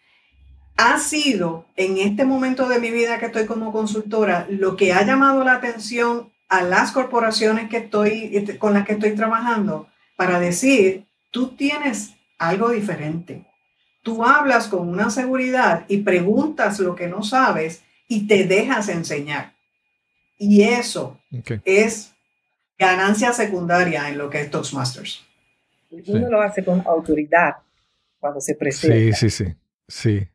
ha 0.77 0.99
sido 0.99 1.67
en 1.77 1.99
este 1.99 2.25
momento 2.25 2.69
de 2.69 2.81
mi 2.81 2.91
vida 2.91 3.19
que 3.19 3.27
estoy 3.27 3.47
como 3.47 3.73
consultora 3.73 4.47
lo 4.51 4.77
que 4.77 4.93
ha 4.93 5.05
llamado 5.05 5.45
la 5.45 5.55
atención 5.55 6.33
a 6.49 6.63
las 6.63 6.93
corporaciones 6.93 7.69
que 7.69 7.79
estoy 7.79 8.31
este, 8.37 8.59
con 8.59 8.75
las 8.75 8.85
que 8.85 8.95
estoy 8.95 9.15
trabajando 9.15 9.89
para 10.17 10.41
decir, 10.41 11.05
tú 11.31 11.49
tienes 11.57 12.15
algo 12.39 12.71
diferente. 12.71 13.45
Tú 14.03 14.25
hablas 14.25 14.69
con 14.69 14.89
una 14.89 15.11
seguridad 15.11 15.85
y 15.89 15.99
preguntas 15.99 16.79
lo 16.79 16.95
que 16.95 17.09
no 17.09 17.23
sabes 17.23 17.83
y 18.07 18.27
te 18.27 18.45
dejas 18.45 18.89
enseñar. 18.89 19.55
Y 20.37 20.63
eso 20.63 21.19
es 21.65 22.14
ganancia 22.79 23.33
secundaria 23.33 24.09
en 24.09 24.19
lo 24.19 24.29
que 24.31 24.41
es 24.41 24.51
Toastmasters. 24.51 25.25
Uno 26.09 26.29
lo 26.29 26.41
hace 26.43 26.65
con 26.65 26.83
autoridad 26.87 27.57
cuando 28.19 28.41
se 28.41 28.53
Sí, 28.53 28.59
presenta. 28.59 29.17
sí, 29.17 29.31
sí. 29.31 29.55
Sí. 29.87 30.29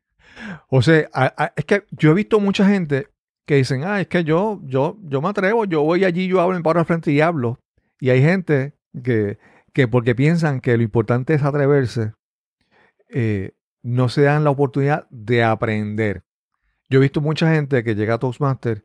O 0.68 0.80
sea, 0.80 1.08
a- 1.12 1.34
a- 1.44 1.52
es 1.56 1.64
que 1.64 1.84
yo 1.90 2.12
he 2.12 2.14
visto 2.14 2.40
mucha 2.40 2.66
gente 2.66 3.08
que 3.46 3.56
dicen, 3.56 3.84
ah, 3.84 4.00
es 4.00 4.06
que 4.06 4.24
yo, 4.24 4.60
yo, 4.64 4.96
yo 5.02 5.20
me 5.20 5.28
atrevo, 5.28 5.64
yo 5.64 5.82
voy 5.82 6.04
allí, 6.04 6.28
yo 6.28 6.40
hablo 6.40 6.56
en 6.56 6.62
paro 6.62 6.80
al 6.80 6.86
frente 6.86 7.10
y 7.12 7.20
hablo. 7.20 7.58
Y 8.00 8.10
hay 8.10 8.22
gente 8.22 8.74
que, 9.04 9.38
que 9.74 9.88
porque 9.88 10.14
piensan 10.14 10.60
que 10.60 10.76
lo 10.76 10.82
importante 10.82 11.34
es 11.34 11.42
atreverse, 11.42 12.12
eh, 13.08 13.52
no 13.82 14.08
se 14.08 14.22
dan 14.22 14.44
la 14.44 14.50
oportunidad 14.50 15.06
de 15.10 15.42
aprender. 15.42 16.22
Yo 16.88 16.98
he 16.98 17.02
visto 17.02 17.20
mucha 17.20 17.52
gente 17.52 17.82
que 17.84 17.94
llega 17.94 18.14
a 18.14 18.18
Toastmasters 18.18 18.82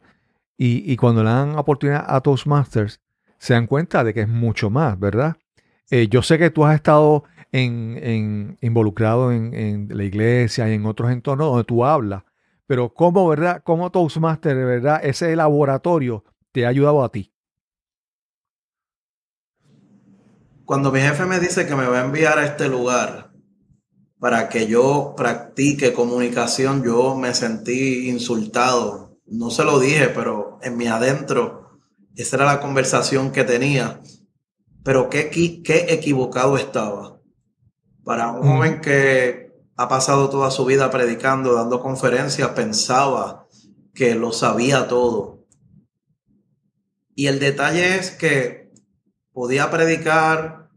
y, 0.58 0.92
y 0.92 0.96
cuando 0.98 1.24
le 1.24 1.30
dan 1.30 1.58
oportunidad 1.58 2.04
a 2.08 2.22
Toastmasters, 2.22 3.00
se 3.40 3.54
dan 3.54 3.68
cuenta 3.68 4.04
de 4.04 4.14
que 4.14 4.22
es 4.22 4.28
mucho 4.28 4.70
más, 4.70 5.00
¿verdad? 5.00 5.38
Eh, 5.92 6.08
yo 6.10 6.22
sé 6.22 6.38
que 6.40 6.50
tú 6.50 6.66
has 6.66 6.76
estado 6.76 7.24
en, 7.52 8.00
en- 8.02 8.58
involucrado 8.62 9.32
en, 9.32 9.54
en 9.54 9.90
la 9.96 10.04
iglesia 10.04 10.70
y 10.70 10.74
en 10.74 10.86
otros 10.86 11.12
entornos 11.12 11.50
donde 11.50 11.64
tú 11.66 11.86
hablas, 11.86 12.24
pero 12.68 12.94
¿cómo, 12.94 13.28
verdad? 13.28 13.62
¿Cómo 13.64 13.92
Toastmaster, 13.92 14.56
verdad, 14.58 15.02
ese 15.04 15.36
laboratorio 15.36 16.24
te 16.52 16.66
ha 16.66 16.70
ayudado 16.70 17.04
a 17.04 17.12
ti? 17.12 17.32
Cuando 20.66 20.92
mi 20.92 21.00
jefe 21.00 21.26
me 21.26 21.40
dice 21.40 21.66
que 21.68 21.76
me 21.76 21.86
va 21.88 22.00
a 22.02 22.06
enviar 22.06 22.40
a 22.40 22.46
este 22.46 22.68
lugar 22.68 23.32
para 24.20 24.50
que 24.50 24.68
yo 24.68 25.14
practique 25.18 25.94
comunicación, 25.94 26.84
yo 26.84 27.16
me 27.16 27.34
sentí 27.36 28.10
insultado. 28.10 29.20
No 29.28 29.52
se 29.52 29.64
lo 29.66 29.80
dije, 29.80 30.10
pero 30.10 30.60
en 30.64 30.78
mi 30.78 30.88
adentro, 30.88 31.65
esa 32.16 32.38
era 32.38 32.46
la 32.46 32.62
conversación 32.62 33.32
que 33.32 33.44
tenía. 33.44 34.02
Pero 34.84 35.10
qué, 35.10 35.30
qué 35.30 35.86
equivocado 35.90 36.58
estaba. 36.58 37.20
Para 38.04 38.32
un 38.32 38.44
joven 38.44 38.82
que 38.82 39.52
ha 39.76 39.88
pasado 39.88 40.30
toda 40.30 40.52
su 40.52 40.66
vida 40.66 40.92
predicando, 40.92 41.54
dando 41.54 41.82
conferencias, 41.82 42.50
pensaba 42.50 43.48
que 43.94 44.16
lo 44.16 44.32
sabía 44.32 44.88
todo. 44.88 45.46
Y 47.16 47.28
el 47.28 47.40
detalle 47.40 47.96
es 47.96 48.12
que 48.12 48.72
podía 49.32 49.72
predicar, 49.72 50.70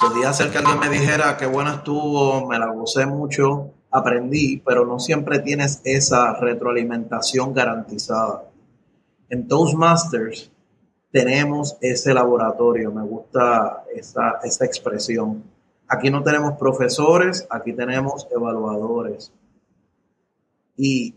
podía 0.00 0.30
hacer 0.30 0.50
que 0.50 0.58
alguien 0.58 0.78
me 0.78 0.88
dijera 0.88 1.36
qué 1.36 1.46
buena 1.46 1.76
estuvo, 1.76 2.46
me 2.46 2.58
la 2.58 2.70
gocé 2.70 3.06
mucho, 3.06 3.74
aprendí, 3.90 4.62
pero 4.64 4.86
no 4.86 4.98
siempre 4.98 5.40
tienes 5.40 5.80
esa 5.84 6.34
retroalimentación 6.34 7.52
garantizada. 7.52 8.44
En 9.30 9.46
Toastmasters 9.46 10.50
tenemos 11.10 11.76
ese 11.80 12.14
laboratorio, 12.14 12.90
me 12.92 13.02
gusta 13.02 13.84
esa, 13.94 14.40
esa 14.42 14.64
expresión. 14.64 15.44
Aquí 15.86 16.10
no 16.10 16.22
tenemos 16.22 16.58
profesores, 16.58 17.46
aquí 17.50 17.72
tenemos 17.72 18.26
evaluadores. 18.30 19.32
Y 20.76 21.14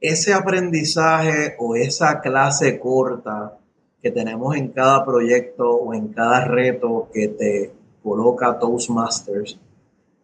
ese 0.00 0.34
aprendizaje 0.34 1.56
o 1.58 1.74
esa 1.74 2.20
clase 2.20 2.78
corta 2.78 3.58
que 4.02 4.10
tenemos 4.10 4.54
en 4.56 4.68
cada 4.68 5.04
proyecto 5.04 5.68
o 5.68 5.94
en 5.94 6.08
cada 6.08 6.44
reto 6.44 7.08
que 7.12 7.28
te 7.28 7.72
coloca 8.02 8.58
Toastmasters 8.58 9.58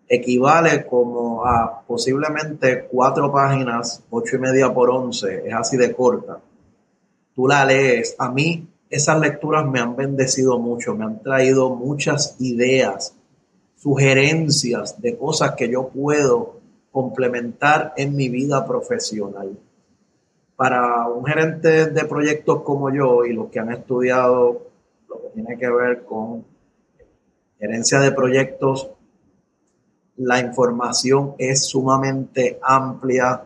equivale 0.08 0.84
como 0.86 1.44
a 1.46 1.82
posiblemente 1.86 2.86
cuatro 2.86 3.32
páginas, 3.32 4.04
ocho 4.10 4.36
y 4.36 4.38
media 4.38 4.72
por 4.72 4.90
once, 4.90 5.42
es 5.46 5.54
así 5.54 5.76
de 5.76 5.94
corta. 5.94 6.38
Tú 7.34 7.48
la 7.48 7.64
lees. 7.64 8.14
A 8.18 8.30
mí 8.30 8.68
esas 8.90 9.18
lecturas 9.20 9.66
me 9.66 9.80
han 9.80 9.96
bendecido 9.96 10.58
mucho, 10.58 10.94
me 10.94 11.04
han 11.04 11.22
traído 11.22 11.70
muchas 11.70 12.36
ideas, 12.38 13.14
sugerencias 13.76 15.00
de 15.00 15.16
cosas 15.16 15.52
que 15.56 15.70
yo 15.70 15.88
puedo 15.88 16.60
complementar 16.90 17.94
en 17.96 18.14
mi 18.14 18.28
vida 18.28 18.66
profesional 18.66 19.56
para 20.62 21.08
un 21.08 21.24
gerente 21.24 21.86
de 21.86 22.04
proyectos 22.04 22.62
como 22.62 22.88
yo 22.94 23.24
y 23.24 23.32
los 23.32 23.48
que 23.50 23.58
han 23.58 23.72
estudiado 23.72 24.62
lo 25.08 25.20
que 25.20 25.28
tiene 25.34 25.58
que 25.58 25.68
ver 25.68 26.04
con 26.04 26.44
gerencia 27.58 27.98
de 27.98 28.12
proyectos, 28.12 28.88
la 30.16 30.38
información 30.38 31.34
es 31.36 31.66
sumamente 31.66 32.60
amplia. 32.62 33.44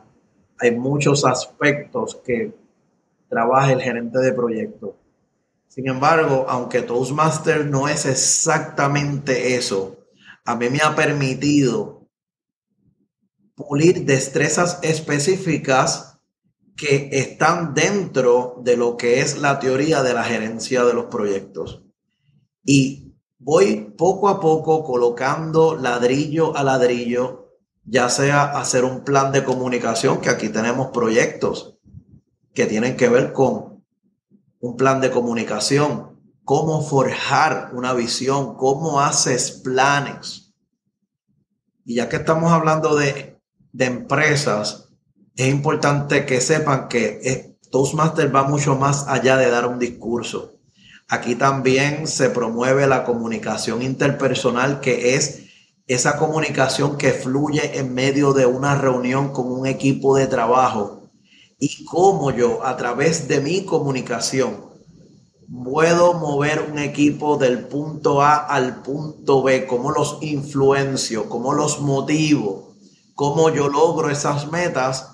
Hay 0.59 0.73
muchos 0.73 1.25
aspectos 1.25 2.17
que 2.17 2.53
trabaja 3.29 3.73
el 3.73 3.83
gerente 3.83 4.19
de 4.19 4.33
proyectos. 4.33 4.95
Sin 5.69 5.89
embargo, 5.89 6.47
aunque 6.49 6.83
Toastmaster 6.83 7.67
no 7.67 7.89
es 7.89 8.07
exactamente 8.07 9.57
eso, 9.57 10.07
a 10.45 10.57
mí 10.57 10.71
me 10.71 10.81
ha 10.81 10.95
permitido 10.95 12.09
pulir 13.55 14.05
destrezas 14.05 14.79
específicas 14.83 16.19
que 16.77 17.09
están 17.13 17.75
dentro 17.75 18.61
de 18.63 18.77
lo 18.77 18.97
que 18.97 19.21
es 19.21 19.39
la 19.39 19.59
teoría 19.59 20.03
de 20.03 20.15
la 20.15 20.25
gerencia 20.25 20.85
de 20.85 20.95
los 20.95 21.07
proyectos. 21.07 21.83
Y 22.65 23.15
voy 23.39 23.95
poco 23.97 24.29
a 24.29 24.41
poco 24.41 24.85
colocando 24.85 25.75
ladrillo 25.75 26.57
a 26.57 26.65
ladrillo, 26.65 27.55
ya 27.85 28.09
sea 28.09 28.45
hacer 28.45 28.85
un 28.85 29.05
plan 29.05 29.33
de 29.33 29.45
comunicación, 29.45 30.21
que 30.21 30.29
aquí 30.29 30.49
tenemos 30.49 30.89
proyectos 30.89 31.76
que 32.57 32.67
tienen 32.67 32.97
que 32.97 33.11
ver 33.11 33.35
con 33.35 33.85
un 34.61 34.77
plan 34.77 35.01
de 35.03 35.11
comunicación, 35.11 36.19
cómo 36.43 36.83
forjar 36.83 37.71
una 37.75 37.93
visión, 37.93 38.57
cómo 38.57 39.01
haces 39.01 39.53
planes. 39.53 40.55
Y 41.85 41.97
ya 41.97 42.09
que 42.09 42.17
estamos 42.17 42.51
hablando 42.51 42.97
de, 42.97 43.39
de 43.73 43.85
empresas, 43.85 44.89
es 45.37 45.49
importante 45.49 46.25
que 46.25 46.41
sepan 46.41 46.89
que 46.89 47.21
eh, 47.23 47.59
Toastmaster 47.71 48.35
va 48.35 48.45
mucho 48.45 48.75
más 48.75 49.07
allá 49.07 49.37
de 49.37 49.51
dar 49.51 49.67
un 49.67 49.79
discurso. 49.79 50.55
Aquí 51.09 51.35
también 51.35 52.09
se 52.09 52.31
promueve 52.31 52.87
la 52.87 53.05
comunicación 53.05 53.83
interpersonal, 53.83 54.81
que 54.81 55.15
es 55.15 55.45
esa 55.87 56.17
comunicación 56.17 56.97
que 56.97 57.13
fluye 57.13 57.79
en 57.79 57.93
medio 57.93 58.33
de 58.33 58.47
una 58.47 58.77
reunión 58.77 59.33
con 59.33 59.53
un 59.53 59.67
equipo 59.67 60.17
de 60.17 60.27
trabajo 60.27 60.96
y 61.59 61.85
cómo 61.85 62.31
yo 62.31 62.65
a 62.65 62.77
través 62.77 63.29
de 63.29 63.41
mi 63.41 63.65
comunicación 63.65 64.67
puedo 65.65 66.15
mover 66.15 66.69
un 66.71 66.79
equipo 66.79 67.37
del 67.37 67.67
punto 67.67 68.21
A 68.21 68.37
al 68.37 68.83
punto 68.83 69.43
B, 69.43 69.67
cómo 69.67 69.91
los 69.91 70.19
influencio, 70.21 71.29
cómo 71.29 71.55
los 71.55 71.81
motivo, 71.81 72.75
cómo 73.15 73.51
yo 73.51 73.69
logro 73.69 74.11
esas 74.11 74.51
metas 74.51 75.13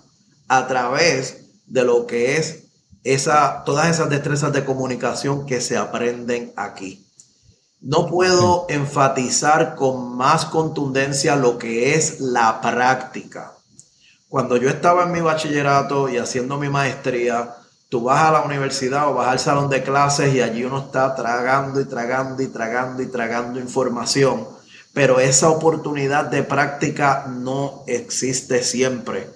a 0.48 0.66
través 0.66 1.46
de 1.66 1.85
lo 1.85 2.07
que 2.07 2.37
es 2.37 2.64
esa, 3.05 3.62
todas 3.64 3.88
esas 3.88 4.09
destrezas 4.11 4.52
de 4.52 4.64
comunicación 4.64 5.46
que 5.46 5.61
se 5.61 5.76
aprenden 5.76 6.52
aquí. 6.57 7.07
No 7.81 8.07
puedo 8.07 8.66
enfatizar 8.68 9.74
con 9.74 10.16
más 10.16 10.44
contundencia 10.44 11.35
lo 11.35 11.59
que 11.59 11.94
es 11.94 12.20
la 12.20 12.61
práctica. 12.61 13.52
Cuando 14.33 14.57
yo 14.57 14.71
estaba 14.71 15.03
en 15.03 15.12
mi 15.12 15.21
bachillerato 15.21 16.09
y 16.09 16.16
haciendo 16.16 16.57
mi 16.57 16.71
maestría, 16.71 17.55
tú 17.90 18.05
vas 18.05 18.23
a 18.23 18.33
la 18.33 18.40
universidad 18.40 19.11
o 19.11 19.12
vas 19.12 19.29
al 19.29 19.38
salón 19.38 19.68
de 19.68 19.83
clases 19.83 20.35
y 20.35 20.40
allí 20.40 20.64
uno 20.64 20.87
está 20.87 21.14
tragando 21.14 21.83
y 21.83 21.85
tragando 21.85 22.42
y 22.42 22.47
tragando 22.47 23.03
y 23.03 23.09
tragando 23.09 23.61
información, 23.61 24.49
pero 24.95 25.21
esa 25.21 25.51
oportunidad 25.51 26.31
de 26.31 26.45
práctica 26.45 27.27
no 27.29 27.85
existe 27.87 28.62
siempre. 28.62 29.29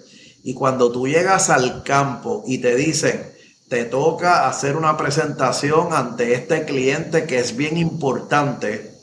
Y 0.42 0.54
cuando 0.54 0.90
tú 0.90 1.06
llegas 1.06 1.50
al 1.50 1.82
campo 1.82 2.42
y 2.46 2.56
te 2.56 2.74
dicen, 2.74 3.34
te 3.68 3.84
toca 3.84 4.48
hacer 4.48 4.78
una 4.78 4.96
presentación 4.96 5.92
ante 5.92 6.32
este 6.32 6.64
cliente 6.64 7.26
que 7.26 7.38
es 7.38 7.54
bien 7.54 7.76
importante, 7.76 8.94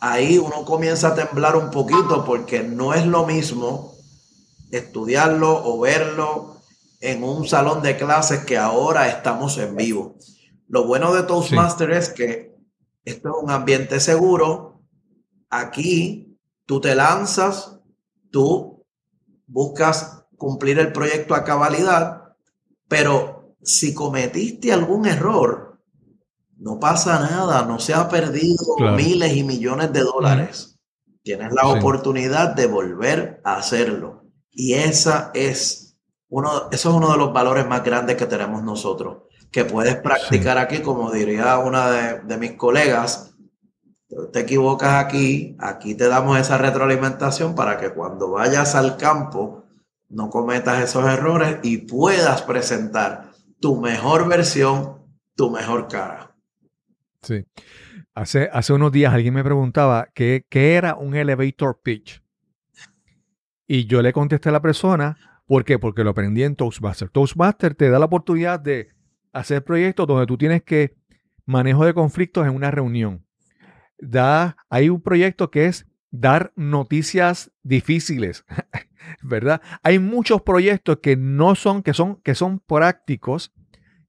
ahí 0.00 0.38
uno 0.38 0.64
comienza 0.64 1.08
a 1.08 1.14
temblar 1.14 1.56
un 1.56 1.70
poquito 1.70 2.24
porque 2.24 2.62
no 2.62 2.94
es 2.94 3.04
lo 3.04 3.26
mismo 3.26 3.91
estudiarlo 4.72 5.62
o 5.64 5.78
verlo 5.80 6.56
en 7.00 7.22
un 7.22 7.46
salón 7.46 7.82
de 7.82 7.96
clases 7.96 8.44
que 8.44 8.58
ahora 8.58 9.08
estamos 9.08 9.58
en 9.58 9.76
vivo. 9.76 10.16
Lo 10.68 10.86
bueno 10.86 11.12
de 11.12 11.22
Toastmaster 11.24 11.90
es 11.92 12.08
que 12.08 12.54
esto 13.04 13.28
es 13.28 13.34
un 13.42 13.50
ambiente 13.50 14.00
seguro. 14.00 14.80
Aquí 15.50 16.38
tú 16.66 16.80
te 16.80 16.94
lanzas, 16.94 17.78
tú 18.30 18.84
buscas 19.46 20.24
cumplir 20.36 20.78
el 20.78 20.92
proyecto 20.92 21.34
a 21.34 21.44
cabalidad, 21.44 22.34
pero 22.88 23.54
si 23.62 23.92
cometiste 23.94 24.72
algún 24.72 25.06
error, 25.06 25.78
no 26.56 26.78
pasa 26.80 27.18
nada, 27.18 27.64
no 27.66 27.78
se 27.80 27.92
ha 27.92 28.08
perdido 28.08 28.64
Claro. 28.76 28.96
miles 28.96 29.36
y 29.36 29.42
millones 29.42 29.92
de 29.92 30.00
dólares. 30.00 30.78
Tienes 31.22 31.52
la 31.52 31.62
Sí. 31.62 31.78
oportunidad 31.78 32.54
de 32.54 32.66
volver 32.66 33.40
a 33.44 33.56
hacerlo. 33.56 34.21
Y 34.52 34.74
esa 34.74 35.30
es 35.34 35.96
uno, 36.28 36.68
eso 36.70 36.90
es 36.90 36.94
uno 36.94 37.10
de 37.12 37.18
los 37.18 37.32
valores 37.32 37.66
más 37.66 37.82
grandes 37.82 38.16
que 38.16 38.26
tenemos 38.26 38.62
nosotros. 38.62 39.24
que 39.50 39.64
puedes 39.66 39.96
practicar 39.96 40.56
aquí, 40.56 40.78
como 40.80 41.10
diría 41.10 41.58
una 41.58 41.90
de, 41.90 42.20
de 42.20 42.36
mis 42.38 42.52
colegas, 42.52 43.34
te 44.32 44.40
equivocas 44.40 45.04
aquí, 45.04 45.56
aquí 45.58 45.94
te 45.94 46.08
damos 46.08 46.38
esa 46.38 46.58
retroalimentación 46.58 47.54
para 47.54 47.78
que 47.78 47.90
cuando 47.90 48.30
vayas 48.30 48.74
al 48.74 48.96
campo 48.96 49.64
no 50.08 50.30
cometas 50.30 50.82
esos 50.82 51.06
errores 51.06 51.58
y 51.62 51.78
puedas 51.78 52.42
presentar 52.42 53.30
tu 53.60 53.80
mejor 53.80 54.28
versión, 54.28 55.02
tu 55.34 55.50
mejor 55.50 55.88
cara. 55.88 56.34
Sí. 57.22 57.44
Hace, 58.14 58.50
hace 58.52 58.72
unos 58.74 58.92
días 58.92 59.14
alguien 59.14 59.32
me 59.32 59.44
preguntaba 59.44 60.08
qué, 60.14 60.44
qué 60.50 60.74
era 60.74 60.96
un 60.96 61.14
elevator 61.14 61.80
pitch. 61.82 62.21
Y 63.66 63.86
yo 63.86 64.02
le 64.02 64.12
contesté 64.12 64.48
a 64.48 64.52
la 64.52 64.62
persona, 64.62 65.16
¿por 65.46 65.64
qué? 65.64 65.78
Porque 65.78 66.04
lo 66.04 66.10
aprendí 66.10 66.42
en 66.42 66.56
Toastmaster. 66.56 67.08
Toastmaster 67.08 67.74
te 67.74 67.90
da 67.90 67.98
la 67.98 68.06
oportunidad 68.06 68.60
de 68.60 68.88
hacer 69.32 69.64
proyectos 69.64 70.06
donde 70.06 70.26
tú 70.26 70.36
tienes 70.36 70.62
que 70.62 70.94
manejo 71.46 71.84
de 71.84 71.94
conflictos 71.94 72.46
en 72.46 72.54
una 72.54 72.70
reunión. 72.70 73.24
Da, 73.98 74.56
hay 74.68 74.88
un 74.88 75.00
proyecto 75.00 75.50
que 75.50 75.66
es 75.66 75.86
dar 76.10 76.52
noticias 76.56 77.52
difíciles, 77.62 78.44
¿verdad? 79.22 79.62
Hay 79.82 79.98
muchos 79.98 80.42
proyectos 80.42 80.98
que 80.98 81.16
no 81.16 81.54
son, 81.54 81.82
que 81.82 81.94
son, 81.94 82.20
que 82.22 82.34
son 82.34 82.60
prácticos 82.60 83.52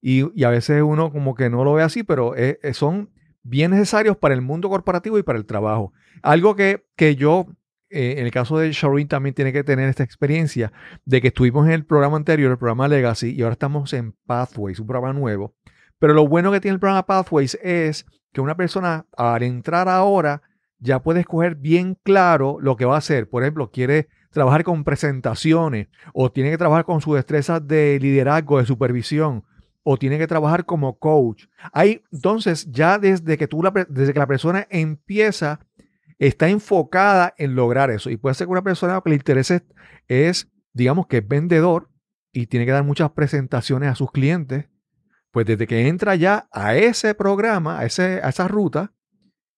y, 0.02 0.44
a 0.44 0.50
veces 0.50 0.84
uno 0.84 1.12
como 1.12 1.34
que 1.34 1.50
no 1.50 1.64
lo 1.64 1.74
ve 1.74 1.84
así, 1.84 2.04
pero 2.04 2.36
eh, 2.36 2.60
eh, 2.62 2.74
son 2.74 3.10
bien 3.42 3.72
necesarios 3.72 4.18
para 4.18 4.34
el 4.34 4.42
mundo 4.42 4.70
corporativo 4.70 5.18
y 5.18 5.24
para 5.24 5.40
el 5.40 5.46
trabajo. 5.46 5.94
Algo 6.22 6.56
que, 6.56 6.86
que 6.98 7.16
yo, 7.16 7.48
eh, 7.94 8.16
en 8.18 8.26
el 8.26 8.32
caso 8.32 8.58
de 8.58 8.72
Shireen 8.72 9.08
también 9.08 9.36
tiene 9.36 9.54
que 9.54 9.64
tener 9.64 9.88
esta 9.88 10.04
experiencia 10.04 10.74
de 11.06 11.22
que 11.22 11.28
estuvimos 11.28 11.68
en 11.68 11.74
el 11.74 11.86
programa 11.86 12.18
anterior, 12.18 12.52
el 12.52 12.58
programa 12.58 12.88
Legacy, 12.88 13.34
y 13.34 13.42
ahora 13.44 13.54
estamos 13.54 13.94
en 13.94 14.14
Pathways, 14.26 14.80
un 14.80 14.88
programa 14.88 15.14
nuevo. 15.14 15.54
Pero 16.00 16.14
lo 16.14 16.28
bueno 16.28 16.52
que 16.52 16.60
tiene 16.60 16.74
el 16.74 16.80
programa 16.80 17.06
Pathways 17.06 17.58
es 17.62 18.06
que 18.34 18.42
una 18.42 18.58
persona 18.58 19.06
al 19.16 19.44
entrar 19.44 19.88
ahora 19.88 20.42
ya 20.80 21.02
puede 21.02 21.22
escoger 21.22 21.56
bien 21.56 21.98
claro 22.04 22.58
lo 22.60 22.76
que 22.76 22.86
va 22.86 22.96
a 22.96 22.98
hacer. 22.98 23.30
Por 23.30 23.44
ejemplo, 23.44 23.72
quiere 23.72 24.10
trabajar 24.32 24.64
con 24.64 24.84
presentaciones 24.84 25.88
o 26.14 26.32
tiene 26.32 26.50
que 26.50 26.58
trabajar 26.58 26.86
con 26.86 27.00
sus 27.00 27.16
destrezas 27.16 27.66
de 27.66 28.00
liderazgo, 28.02 28.58
de 28.58 28.66
supervisión 28.66 29.46
o 29.84 29.98
tiene 29.98 30.18
que 30.18 30.28
trabajar 30.28 30.66
como 30.66 30.98
coach. 30.98 31.46
Hay, 31.72 32.04
entonces, 32.12 32.70
ya 32.72 32.98
desde 32.98 33.38
que, 33.38 33.48
tú 33.48 33.62
la, 33.62 33.72
desde 33.88 34.14
que 34.14 34.20
la 34.20 34.28
persona 34.28 34.66
empieza, 34.70 35.60
está 36.20 36.50
enfocada 36.50 37.34
en 37.38 37.56
lograr 37.56 37.92
eso. 37.92 38.10
Y 38.10 38.18
puede 38.18 38.36
ser 38.36 38.48
que 38.48 38.52
una 38.52 38.64
persona 38.64 39.00
que 39.04 39.10
le 39.10 39.16
interese 39.16 39.64
es, 40.08 40.52
digamos 40.74 41.08
que 41.08 41.18
es 41.18 41.28
vendedor 41.28 41.90
y 42.32 42.48
tiene 42.48 42.66
que 42.66 42.72
dar 42.72 42.84
muchas 42.84 43.12
presentaciones 43.12 43.90
a 43.90 43.96
sus 43.96 44.12
clientes. 44.12 44.66
Pues 45.32 45.46
desde 45.46 45.66
que 45.66 45.88
entra 45.88 46.16
ya 46.16 46.48
a 46.52 46.76
ese 46.76 47.16
programa, 47.16 47.80
a, 47.80 47.86
ese, 47.86 48.22
a 48.24 48.30
esa 48.30 48.48
ruta, 48.48 48.94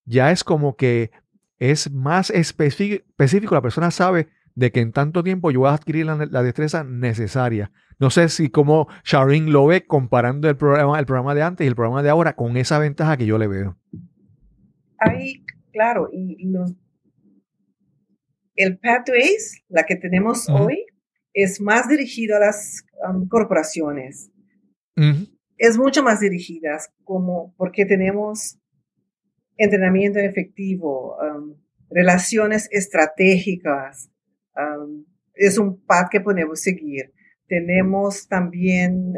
ya 0.06 0.32
es 0.32 0.44
como 0.44 0.76
que 0.78 1.12
es 1.58 1.92
más 1.92 2.30
específico. 2.30 3.56
La 3.56 3.62
persona 3.62 3.92
sabe 3.92 4.30
de 4.56 4.72
que 4.72 4.80
en 4.80 4.94
tanto 4.94 5.24
tiempo 5.24 5.52
yo 5.52 5.62
voy 5.62 5.70
a 5.70 5.74
adquirir 5.74 6.06
la, 6.06 6.16
la 6.16 6.44
destreza 6.44 6.84
necesaria. 6.84 7.72
No 8.00 8.10
sé 8.10 8.30
si 8.30 8.50
como 8.50 8.88
Sharin 9.04 9.52
lo 9.52 9.68
ve 9.68 9.86
comparando 9.86 10.50
el 10.50 10.58
programa, 10.58 11.00
el 11.00 11.06
programa 11.06 11.34
de 11.34 11.44
antes 11.44 11.66
y 11.66 11.68
el 11.68 11.76
programa 11.76 12.04
de 12.04 12.10
ahora 12.10 12.36
con 12.36 12.58
esa 12.58 12.80
ventaja 12.80 13.18
que 13.18 13.26
yo 13.26 13.38
le 13.38 13.48
veo. 13.48 13.78
Ahí, 15.00 15.45
claro, 15.76 16.10
y 16.12 16.48
los, 16.48 16.74
el 18.56 18.80
Pathways, 18.80 19.62
la 19.68 19.84
que 19.84 19.98
tenemos 19.98 20.48
hoy, 20.50 20.86
es 21.34 21.60
más 21.60 21.90
dirigido 21.90 22.38
a 22.38 22.40
las 22.40 22.86
um, 23.08 23.28
corporaciones. 23.28 24.32
Es 25.58 25.78
mucho 25.78 26.02
más 26.02 26.22
dirigidas, 26.22 26.90
como 27.04 27.54
porque 27.58 27.86
tenemos 27.86 28.58
entrenamiento 29.58 30.20
efectivo, 30.20 31.18
um, 31.18 31.56
relaciones 31.90 32.70
estratégicas. 32.72 34.10
um, 34.56 35.06
es 35.34 35.58
un 35.58 35.84
path 35.86 36.08
que 36.10 36.22
podemos 36.22 36.62
seguir. 36.62 37.12
Tenemos 37.48 38.26
también 38.30 39.14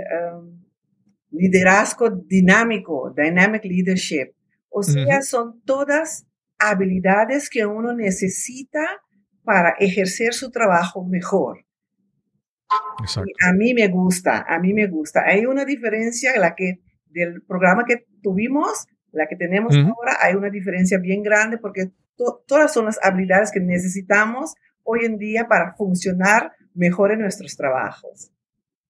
liderazgo 1.30 2.10
dinámico, 2.10 3.14
dynamic 3.16 3.64
leadership. 3.64 4.34
O 4.70 4.82
sea, 4.82 5.22
son 5.22 5.62
todas 5.64 6.28
habilidades 6.60 7.50
que 7.50 7.66
uno 7.66 7.94
necesita 7.94 9.02
para 9.44 9.72
ejercer 9.80 10.34
su 10.34 10.52
trabajo 10.52 11.06
mejor. 11.06 11.66
Exacto. 13.02 13.30
A 13.48 13.54
mí 13.54 13.74
me 13.74 13.88
gusta, 13.88 14.46
a 14.48 14.60
mí 14.60 14.74
me 14.74 14.88
gusta. 14.88 15.24
Hay 15.26 15.46
una 15.46 15.64
diferencia, 15.66 16.38
la 16.40 16.56
que 16.56 16.82
del 17.06 17.42
programa 17.44 17.86
que 17.86 18.06
tuvimos, 18.22 18.86
la 19.12 19.28
que 19.28 19.36
tenemos 19.36 19.76
ahora, 19.76 20.18
hay 20.22 20.36
una 20.36 20.50
diferencia 20.50 21.00
bien 21.00 21.24
grande 21.24 21.58
porque 21.58 21.92
to- 22.18 22.44
todas 22.46 22.74
son 22.74 22.86
las 22.86 23.00
habilidades 23.02 23.52
que 23.52 23.62
necesitamos 23.62 24.54
hoy 24.84 25.06
en 25.06 25.18
día 25.18 25.48
para 25.48 25.74
funcionar 25.76 26.52
mejor 26.74 27.12
en 27.12 27.20
nuestros 27.22 27.56
trabajos. 27.56 28.32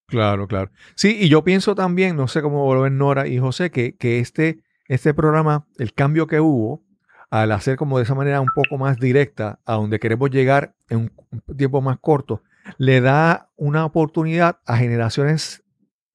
Claro, 0.08 0.48
claro. 0.48 0.72
Sí, 0.96 1.18
y 1.20 1.30
yo 1.30 1.44
pienso 1.44 1.76
también, 1.76 2.16
no 2.16 2.28
sé 2.28 2.42
cómo 2.42 2.74
lo 2.74 2.82
ven 2.82 2.98
Nora 2.98 3.28
y 3.28 3.38
José, 3.38 3.70
que, 3.72 3.96
que 3.96 4.20
este, 4.20 4.60
este 4.88 5.14
programa, 5.14 5.68
el 5.78 5.94
cambio 5.94 6.28
que 6.28 6.40
hubo, 6.40 6.84
al 7.30 7.52
hacer 7.52 7.76
como 7.76 7.98
de 7.98 8.04
esa 8.04 8.16
manera 8.16 8.42
un 8.42 8.50
poco 8.54 8.78
más 8.78 8.98
directa 8.98 9.60
a 9.66 9.74
donde 9.74 10.00
queremos 10.00 10.30
llegar 10.30 10.76
en 10.90 11.12
un, 11.32 11.58
tiempo 11.58 11.82
más 11.82 11.98
corto, 12.00 12.42
le 12.78 13.02
da 13.02 13.50
una 13.56 13.86
oportunidad 13.86 14.60
a 14.66 14.78
generaciones 14.78 15.64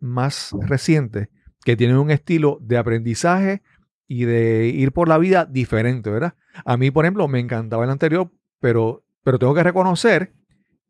más 0.01 0.53
recientes 0.61 1.29
que 1.65 1.77
tienen 1.77 1.97
un 1.97 2.11
estilo 2.11 2.59
de 2.61 2.79
aprendizaje 2.79 3.63
y 4.09 4.25
de 4.25 4.67
ir 4.67 4.93
por 4.93 5.09
la 5.09 5.19
vida 5.19 5.45
diferente, 5.45 6.11
¿verdad? 6.11 6.35
A 6.65 6.77
mí, 6.77 6.91
por 6.91 7.05
ejemplo, 7.05 7.29
me 7.29 7.41
encantaba 7.41 7.85
el 7.85 7.91
anterior, 7.91 8.31
pero, 8.61 9.05
pero 9.23 9.39
tengo 9.39 9.55
que 9.55 9.63
reconocer 9.63 10.35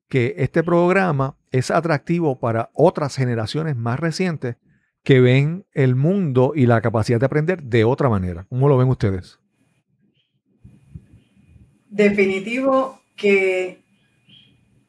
que 0.09 0.35
este 0.39 0.63
programa 0.63 1.37
es 1.51 1.71
atractivo 1.71 2.41
para 2.41 2.71
otras 2.75 3.17
generaciones 3.17 3.77
más 3.77 4.01
recientes 4.01 4.57
que 5.05 5.21
ven 5.21 5.67
el 5.73 5.95
mundo 5.95 6.53
y 6.55 6.67
la 6.67 6.81
capacidad 6.81 7.21
de 7.21 7.27
aprender 7.27 7.63
de 7.63 7.85
otra 7.85 8.09
manera. 8.09 8.47
¿Cómo 8.49 8.69
lo 8.69 8.77
ven 8.77 8.89
ustedes? 8.89 9.42
Definitivo 11.93 13.03
que 13.17 13.83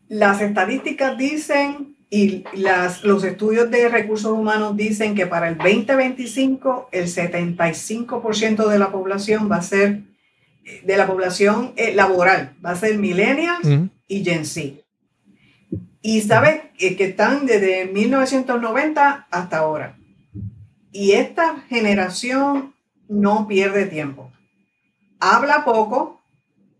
las 0.07 0.41
estadísticas 0.41 1.17
dicen 1.17 1.97
y 2.09 2.45
las, 2.53 3.03
los 3.03 3.25
estudios 3.25 3.69
de 3.69 3.89
recursos 3.89 4.31
humanos 4.31 4.77
dicen 4.77 5.13
que 5.13 5.27
para 5.27 5.49
el 5.49 5.57
2025 5.57 6.87
el 6.93 7.07
75% 7.07 8.67
de 8.69 8.79
la 8.79 8.89
población 8.89 9.51
va 9.51 9.57
a 9.57 9.61
ser, 9.63 10.03
de 10.83 10.95
la 10.97 11.07
población 11.07 11.73
eh, 11.75 11.93
laboral, 11.93 12.55
va 12.65 12.71
a 12.71 12.75
ser 12.77 12.97
millennials 12.97 13.89
y 14.07 14.23
Gen 14.23 14.45
Z. 14.45 14.79
Y 16.01 16.21
saben 16.21 16.61
que 16.77 16.95
que 16.95 17.05
están 17.05 17.45
desde 17.45 17.85
1990 17.85 19.27
hasta 19.29 19.57
ahora. 19.57 19.97
Y 20.93 21.13
esta 21.13 21.61
generación 21.67 22.73
no 23.09 23.45
pierde 23.45 23.87
tiempo. 23.87 24.31
Habla 25.19 25.65
poco, 25.65 26.22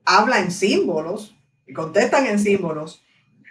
habla 0.06 0.40
en 0.40 0.52
símbolos, 0.52 1.36
y 1.68 1.74
contestan 1.74 2.26
en 2.26 2.40
símbolos, 2.40 3.04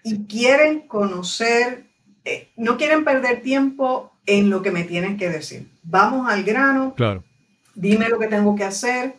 y 0.04 0.24
quieren 0.26 0.80
conocer, 0.86 1.84
eh, 2.24 2.48
no 2.56 2.76
quieren 2.76 3.04
perder 3.04 3.42
tiempo 3.42 4.12
en 4.26 4.50
lo 4.50 4.62
que 4.62 4.70
me 4.70 4.84
tienen 4.84 5.16
que 5.16 5.28
decir. 5.30 5.68
Vamos 5.82 6.28
al 6.30 6.44
grano, 6.44 6.94
Claro. 6.94 7.24
dime 7.74 8.08
lo 8.08 8.18
que 8.18 8.28
tengo 8.28 8.54
que 8.54 8.64
hacer 8.64 9.14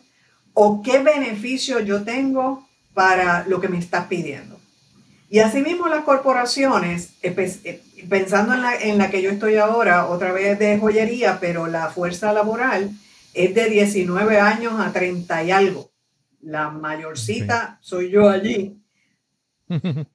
o 0.52 0.82
qué 0.82 0.98
beneficio 1.00 1.80
yo 1.80 2.04
tengo 2.04 2.66
para 2.94 3.44
lo 3.48 3.60
que 3.60 3.68
me 3.68 3.78
estás 3.78 4.06
pidiendo. 4.06 4.58
Y 5.28 5.40
asimismo 5.40 5.88
las 5.88 6.04
corporaciones, 6.04 7.14
eh, 7.22 7.80
pensando 8.08 8.54
en 8.54 8.62
la, 8.62 8.76
en 8.76 8.98
la 8.98 9.10
que 9.10 9.20
yo 9.20 9.30
estoy 9.30 9.56
ahora, 9.56 10.06
otra 10.06 10.32
vez 10.32 10.58
de 10.58 10.78
joyería, 10.78 11.40
pero 11.40 11.66
la 11.66 11.88
fuerza 11.90 12.32
laboral 12.32 12.90
es 13.32 13.54
de 13.54 13.68
19 13.68 14.38
años 14.38 14.74
a 14.78 14.92
30 14.92 15.42
y 15.42 15.50
algo. 15.50 15.90
La 16.44 16.70
mayorcita 16.70 17.78
soy 17.80 18.10
yo 18.10 18.28
allí. 18.28 18.78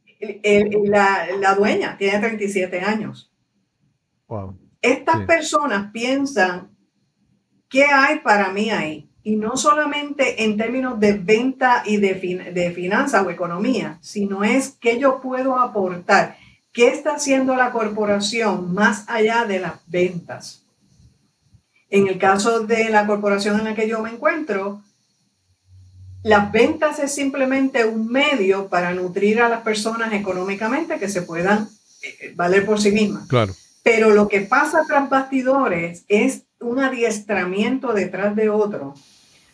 La, 0.83 1.27
la 1.39 1.55
dueña 1.55 1.97
tiene 1.97 2.19
37 2.19 2.81
años. 2.81 3.31
wow. 4.27 4.57
Estas 4.81 5.19
Sí. 5.19 5.25
personas 5.25 5.91
piensan 5.91 6.69
qué 7.69 7.85
hay 7.85 8.19
para 8.19 8.51
mí 8.51 8.69
ahí. 8.69 9.09
Y 9.23 9.35
no 9.35 9.57
solamente 9.57 10.43
en 10.43 10.55
términos 10.57 10.99
de 10.99 11.13
venta 11.13 11.83
y 11.85 11.97
de, 11.97 12.15
fin- 12.15 12.53
de 12.53 12.71
finanzas 12.71 13.25
o 13.25 13.29
economía, 13.29 13.97
sino 14.01 14.43
es 14.43 14.77
qué 14.79 14.97
yo 14.99 15.19
puedo 15.21 15.59
aportar. 15.59 16.37
¿Qué 16.71 16.87
está 16.89 17.15
haciendo 17.15 17.55
la 17.55 17.71
corporación 17.71 18.73
más 18.73 19.07
allá 19.09 19.45
de 19.45 19.59
las 19.59 19.81
ventas? 19.87 20.65
En 21.89 22.07
el 22.07 22.17
caso 22.17 22.61
de 22.61 22.89
la 22.89 23.05
corporación 23.07 23.57
en 23.59 23.65
la 23.65 23.75
que 23.75 23.87
yo 23.89 24.01
me 24.01 24.11
encuentro, 24.11 24.81
las 26.23 26.51
ventas 26.51 26.99
es 26.99 27.13
simplemente 27.13 27.85
un 27.85 28.07
medio 28.07 28.67
para 28.67 28.93
nutrir 28.93 29.41
a 29.41 29.49
las 29.49 29.61
personas 29.61 30.13
económicamente 30.13 30.99
que 30.99 31.09
se 31.09 31.21
puedan 31.21 31.69
eh, 32.01 32.33
valer 32.35 32.65
por 32.65 32.81
sí 32.81 32.91
mismas 32.91 33.27
Claro. 33.27 33.53
Pero 33.83 34.09
lo 34.11 34.27
que 34.27 34.41
pasa 34.41 34.83
tras 34.87 35.09
bastidores 35.09 36.03
es 36.09 36.43
un 36.59 36.79
adiestramiento 36.79 37.93
detrás 37.93 38.35
de 38.35 38.49
otro, 38.49 38.93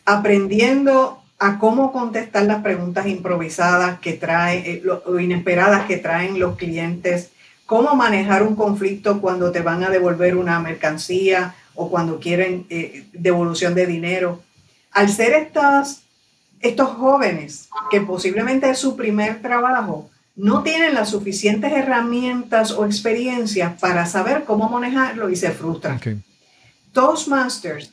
aprendiendo 0.04 1.22
a 1.38 1.58
cómo 1.58 1.92
contestar 1.92 2.44
las 2.44 2.62
preguntas 2.62 3.06
improvisadas 3.06 4.00
que 4.00 4.14
trae, 4.14 4.58
eh, 4.70 4.82
o 5.06 5.18
inesperadas 5.18 5.86
que 5.86 5.98
traen 5.98 6.38
los 6.40 6.56
clientes, 6.56 7.30
cómo 7.66 7.94
manejar 7.94 8.42
un 8.42 8.56
conflicto 8.56 9.20
cuando 9.20 9.52
te 9.52 9.60
van 9.60 9.84
a 9.84 9.90
devolver 9.90 10.36
una 10.36 10.58
mercancía 10.60 11.54
o 11.74 11.90
cuando 11.90 12.18
quieren 12.18 12.66
eh, 12.70 13.06
devolución 13.12 13.74
de 13.74 13.86
dinero. 13.86 14.42
Al 14.92 15.10
ser 15.10 15.34
estas, 15.34 16.02
estos 16.60 16.90
jóvenes, 16.90 17.68
que 17.90 18.00
posiblemente 18.00 18.68
es 18.70 18.78
su 18.78 18.96
primer 18.96 19.42
trabajo, 19.42 20.10
no 20.34 20.62
tienen 20.62 20.94
las 20.94 21.10
suficientes 21.10 21.72
herramientas 21.72 22.70
o 22.70 22.84
experiencias 22.84 23.78
para 23.80 24.04
saber 24.06 24.44
cómo 24.44 24.68
manejarlo 24.68 25.30
y 25.30 25.36
se 25.36 25.50
frustran. 25.50 25.96
Ok. 25.96 26.08
Toastmasters, 26.92 27.92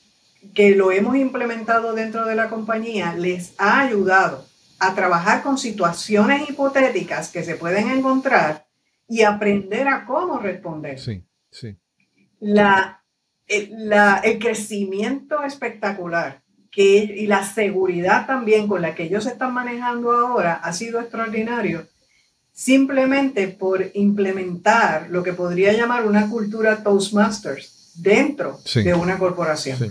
que 0.54 0.76
lo 0.76 0.92
hemos 0.92 1.16
implementado 1.16 1.94
dentro 1.94 2.26
de 2.26 2.36
la 2.36 2.50
compañía, 2.50 3.16
les 3.16 3.54
ha 3.58 3.80
ayudado 3.82 4.46
a 4.80 4.94
trabajar 4.94 5.42
con 5.44 5.58
situaciones 5.58 6.50
hipotéticas 6.50 7.30
que 7.30 7.44
se 7.44 7.56
pueden 7.56 7.90
encontrar 7.90 8.66
y 9.08 9.24
aprender 9.24 9.88
a 9.88 10.06
cómo 10.06 10.40
responder. 10.40 11.00
Sí, 11.00 11.24
sí. 11.50 11.78
La, 12.40 13.02
el, 13.48 13.90
la- 13.90 14.18
el 14.24 14.40
crecimiento 14.40 15.44
espectacular 15.44 16.43
que, 16.74 16.98
y 17.18 17.28
la 17.28 17.46
seguridad 17.46 18.26
también 18.26 18.68
con 18.68 18.82
la 18.82 18.96
que 18.96 19.04
ellos 19.04 19.26
están 19.28 19.54
manejando 19.54 20.12
ahora 20.12 20.56
ha 20.56 20.74
sido 20.74 21.00
extraordinario 21.00 21.88
simplemente 22.52 23.48
por 23.48 23.92
implementar 23.94 25.08
lo 25.10 25.22
que 25.24 25.34
podría 25.34 25.74
llamar 25.74 26.06
una 26.06 26.30
cultura 26.30 26.84
Toastmasters 26.84 27.92
dentro 27.96 28.60
Sí. 28.66 28.82
de 28.84 28.94
una 28.94 29.18
corporación 29.20 29.78
sí. 29.78 29.90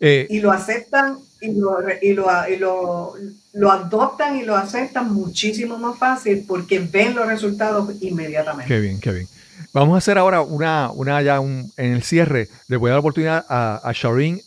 Eh, 0.00 0.26
y 0.28 0.40
lo 0.40 0.50
aceptan 0.50 1.18
y 1.40 1.52
lo, 1.58 1.78
y 2.02 2.12
lo, 2.12 2.26
y 2.48 2.56
lo, 2.56 3.14
lo 3.52 3.70
adoptan 3.70 4.36
y 4.36 4.42
lo 4.42 4.56
aceptan 4.56 5.12
muchísimo 5.12 5.78
más 5.78 5.98
fácil 5.98 6.44
porque 6.46 6.80
ven 6.80 7.14
los 7.14 7.26
resultados 7.26 7.94
inmediatamente. 8.02 8.72
Qué 8.74 8.80
bien, 8.80 9.00
qué 9.00 9.12
bien. 9.12 9.28
Vamos 9.72 9.94
a 9.94 9.98
hacer 9.98 10.18
ahora 10.18 10.42
una, 10.42 10.90
una 10.90 11.20
ya 11.22 11.40
un- 11.40 11.72
en 11.76 11.92
el 11.92 12.02
cierre. 12.02 12.48
Le 12.68 12.76
voy 12.76 12.88
a 12.88 12.92
dar 12.92 12.96
la 12.96 13.00
oportunidad 13.00 13.46
a, 13.48 13.80
a 13.88 13.94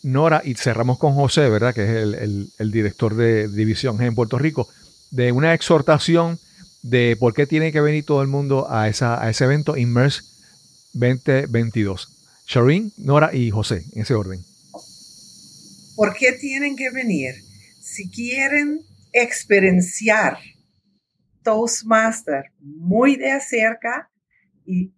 Nora 0.02 0.42
y 0.44 0.54
cerramos 0.54 0.98
con 0.98 1.14
José, 1.14 1.48
¿verdad? 1.48 1.74
Que 1.74 1.84
es 1.84 1.90
el, 1.90 2.50
el- 2.58 2.70
director 2.70 3.14
de 3.14 3.48
división 3.48 4.00
en 4.02 4.14
Puerto 4.14 4.38
Rico, 4.38 4.68
de 5.10 5.32
una 5.32 5.54
exhortación 5.54 6.38
de 6.82 7.16
por 7.18 7.32
qué 7.34 7.46
tiene 7.46 7.72
que 7.72 7.80
venir 7.80 8.04
todo 8.04 8.20
el 8.22 8.28
mundo 8.28 8.66
a, 8.70 8.88
esa, 8.88 9.22
a 9.22 9.30
ese 9.30 9.44
evento 9.44 9.76
Immerse 9.76 10.22
2022. 10.92 12.08
Shireen, 12.46 12.92
Nora 12.98 13.34
y 13.34 13.50
José, 13.50 13.84
en 13.92 14.02
ese 14.02 14.14
orden. 14.14 14.44
¿Por 15.96 16.14
qué 16.14 16.32
tienen 16.32 16.76
que 16.76 16.90
venir? 16.90 17.34
Si 17.80 18.10
quieren 18.10 18.80
experienciar 19.12 20.38
Toastmaster 21.42 22.46
muy 22.60 23.16
de 23.16 23.40
cerca 23.40 24.10
y 24.66 24.92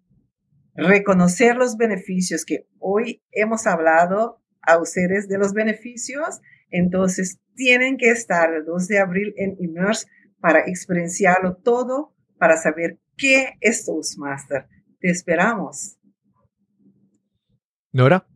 reconocer 0.77 1.57
los 1.57 1.75
beneficios 1.75 2.45
que 2.45 2.67
hoy 2.79 3.21
hemos 3.31 3.65
hablado 3.65 4.39
a 4.61 4.77
ustedes 4.77 5.27
de 5.27 5.39
los 5.39 5.53
beneficios, 5.53 6.39
entonces 6.69 7.39
tienen 7.55 7.97
que 7.97 8.11
estar 8.11 8.53
el 8.53 8.63
2 8.63 8.87
de 8.87 8.99
abril 8.99 9.33
en 9.37 9.57
Immerse 9.59 10.07
para 10.39 10.59
experienciarlo 10.59 11.55
todo, 11.55 12.13
para 12.37 12.57
saber 12.57 12.99
qué 13.17 13.55
es 13.59 13.85
Toastmaster. 13.85 14.67
Te 14.99 15.09
esperamos. 15.09 15.97
Nora. 17.91 18.27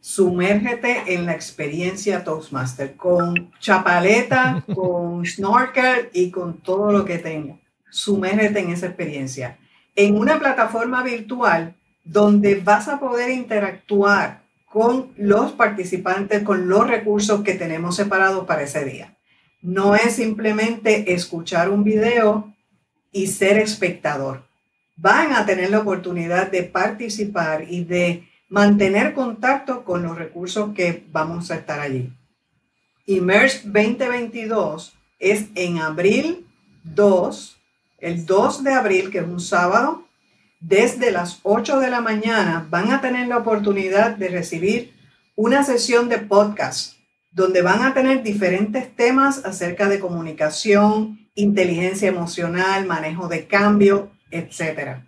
Sumérgete 0.00 1.14
en 1.14 1.26
la 1.26 1.34
experiencia 1.34 2.24
Toastmaster 2.24 2.96
con 2.96 3.52
chapaleta, 3.60 4.64
con 4.74 5.24
snorkel 5.24 6.08
y 6.12 6.30
con 6.30 6.60
todo 6.62 6.90
lo 6.90 7.04
que 7.04 7.18
tenga. 7.18 7.60
Sumérgete 7.90 8.60
en 8.60 8.70
esa 8.70 8.86
experiencia. 8.86 9.58
En 9.98 10.16
una 10.16 10.38
plataforma 10.38 11.02
virtual 11.02 11.74
donde 12.04 12.54
vas 12.54 12.86
a 12.86 13.00
poder 13.00 13.30
interactuar 13.30 14.44
con 14.70 15.12
los 15.16 15.50
participantes, 15.50 16.44
con 16.44 16.68
los 16.68 16.86
recursos 16.86 17.42
que 17.42 17.54
tenemos 17.54 17.96
separados 17.96 18.46
para 18.46 18.62
ese 18.62 18.84
día. 18.84 19.16
No 19.60 19.96
es 19.96 20.14
simplemente 20.14 21.14
escuchar 21.14 21.68
un 21.68 21.82
video 21.82 22.54
y 23.10 23.26
ser 23.26 23.58
espectador. 23.58 24.44
Van 24.94 25.32
a 25.32 25.44
tener 25.44 25.70
la 25.70 25.80
oportunidad 25.80 26.48
de 26.48 26.62
participar 26.62 27.64
y 27.68 27.82
de 27.82 28.28
mantener 28.48 29.14
contacto 29.14 29.82
con 29.82 30.04
los 30.04 30.16
recursos 30.16 30.74
que 30.76 31.08
vamos 31.10 31.50
a 31.50 31.56
estar 31.56 31.80
allí. 31.80 32.12
Immerse 33.04 33.62
2022 33.64 34.96
es 35.18 35.46
en 35.56 35.78
abril 35.78 36.46
2, 36.84 37.57
el 37.98 38.26
2 38.26 38.64
de 38.64 38.72
abril, 38.72 39.10
que 39.10 39.18
es 39.18 39.24
un 39.24 39.40
sábado, 39.40 40.04
desde 40.60 41.10
las 41.12 41.40
8 41.42 41.78
de 41.80 41.90
la 41.90 42.00
mañana 42.00 42.66
van 42.68 42.90
a 42.92 43.00
tener 43.00 43.28
la 43.28 43.38
oportunidad 43.38 44.16
de 44.16 44.28
recibir 44.28 44.92
una 45.36 45.62
sesión 45.62 46.08
de 46.08 46.18
podcast 46.18 46.94
donde 47.30 47.62
van 47.62 47.82
a 47.82 47.94
tener 47.94 48.22
diferentes 48.24 48.94
temas 48.96 49.44
acerca 49.44 49.88
de 49.88 50.00
comunicación, 50.00 51.20
inteligencia 51.36 52.08
emocional, 52.08 52.86
manejo 52.86 53.28
de 53.28 53.46
cambio, 53.46 54.10
etc. 54.32 55.02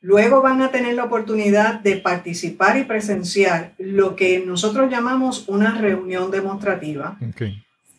Luego 0.00 0.40
van 0.42 0.62
a 0.62 0.70
tener 0.70 0.94
la 0.94 1.04
oportunidad 1.04 1.80
de 1.80 1.96
participar 1.96 2.76
y 2.78 2.84
presenciar 2.84 3.74
lo 3.78 4.14
que 4.14 4.38
nosotros 4.46 4.88
llamamos 4.90 5.48
una 5.48 5.74
reunión 5.76 6.30
demostrativa 6.30 7.16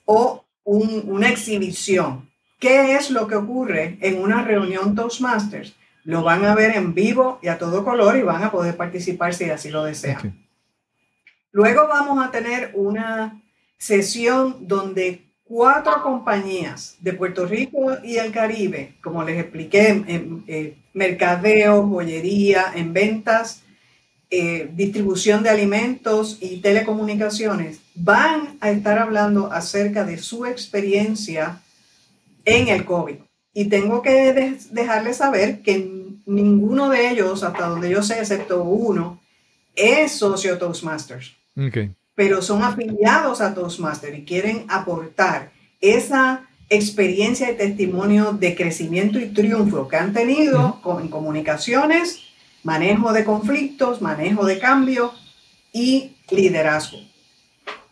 o 0.05 0.45
un- 0.63 1.03
una 1.07 1.27
exhibición. 1.29 2.28
¿Qué 2.59 2.95
es 2.95 3.09
lo 3.09 3.27
que 3.27 3.35
ocurre 3.35 3.97
en 4.01 4.21
una 4.21 4.43
reunión 4.43 4.93
Toastmasters? 4.93 5.75
Lo 6.03 6.23
van 6.23 6.43
a 6.43 6.55
ver 6.55 6.75
en 6.75 6.93
vivo 6.93 7.39
y 7.41 7.47
a 7.47 7.57
todo 7.57 7.85
color 7.85 8.17
y 8.17 8.21
van 8.21 8.43
a 8.43 8.51
poder 8.51 8.75
participar 8.75 9.33
si 9.33 9.49
así 9.49 9.69
lo 9.69 9.85
desean. 9.85 10.45
Luego 11.51 11.87
vamos 11.87 12.23
a 12.23 12.31
tener 12.31 12.71
una 12.73 13.41
sesión 13.77 14.67
donde 14.67 15.29
cuatro 15.45 16.03
compañías 16.03 16.97
de 16.99 17.13
Puerto 17.13 17.45
Rico 17.45 17.97
y 18.03 18.17
el 18.17 18.31
Caribe, 18.31 18.95
como 19.01 19.23
les 19.23 19.39
expliqué, 19.39 19.87
en, 19.87 20.05
en, 20.07 20.43
eh, 20.47 20.77
mercadeo, 20.93 21.87
joyería, 21.87 22.73
en 22.75 22.93
ventas, 22.93 23.63
eh, 24.29 24.69
distribución 24.73 25.41
de 25.41 25.49
alimentos 25.49 26.37
y 26.41 26.57
telecomunicaciones, 26.57 27.79
van 27.95 28.57
a 28.59 28.69
estar 28.69 28.99
hablando 28.99 29.51
acerca 29.51 30.03
de 30.03 30.17
su 30.17 30.45
experiencia 30.45 31.61
en 32.57 32.67
el 32.69 32.85
COVID. 32.85 33.15
Y 33.53 33.65
tengo 33.65 34.01
que 34.01 34.33
de- 34.33 34.57
dejarles 34.71 35.17
saber 35.17 35.61
que 35.61 35.91
ninguno 36.25 36.89
de 36.89 37.09
ellos, 37.09 37.43
hasta 37.43 37.67
donde 37.67 37.89
yo 37.89 38.03
sé, 38.03 38.19
excepto 38.19 38.63
uno, 38.63 39.19
es 39.75 40.11
socio 40.11 40.57
Toastmasters 40.57 41.35
Ok. 41.57 41.77
pero 42.15 42.41
son 42.41 42.63
afiliados 42.63 43.39
a 43.41 43.53
Toastmaster 43.53 44.13
y 44.13 44.25
quieren 44.25 44.65
aportar 44.67 45.51
esa 45.81 46.45
experiencia 46.69 47.49
y 47.51 47.55
testimonio 47.57 48.33
de 48.33 48.55
crecimiento 48.55 49.19
y 49.19 49.27
triunfo 49.29 49.87
que 49.87 49.95
han 49.95 50.13
tenido 50.13 50.79
con- 50.81 51.01
en 51.01 51.07
comunicaciones, 51.07 52.19
manejo 52.63 53.13
de 53.13 53.23
conflictos, 53.23 54.01
manejo 54.01 54.45
de 54.45 54.59
cambio 54.59 55.13
y 55.73 56.11
liderazgo. 56.29 56.99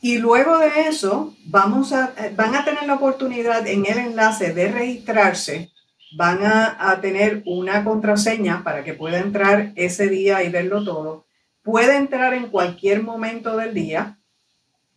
Y 0.02 0.20
luego 0.20 0.60
de 0.60 0.88
eso, 0.88 1.36
vamos 1.46 1.92
a, 1.92 2.14
eh, 2.18 2.32
van 2.36 2.56
a 2.56 2.64
tener 2.64 2.84
la 2.84 2.96
oportunidad 2.96 3.66
en 3.68 3.86
el 3.86 3.98
enlace 3.98 4.54
de 4.54 4.72
registrarse, 4.72 5.72
van 6.16 6.40
a, 6.44 7.00
tener 7.02 7.42
una 7.46 7.84
contraseña 7.84 8.64
para 8.64 8.84
que 8.84 8.94
pueda 8.94 9.20
entrar 9.20 9.74
ese 9.76 10.08
día 10.08 10.44
y 10.44 10.50
verlo 10.50 10.84
todo. 10.84 11.26
Puede 11.64 11.98
entrar 11.98 12.34
en 12.34 12.48
cualquier 12.48 13.04
momento 13.04 13.58
del 13.58 13.74
día, 13.74 14.20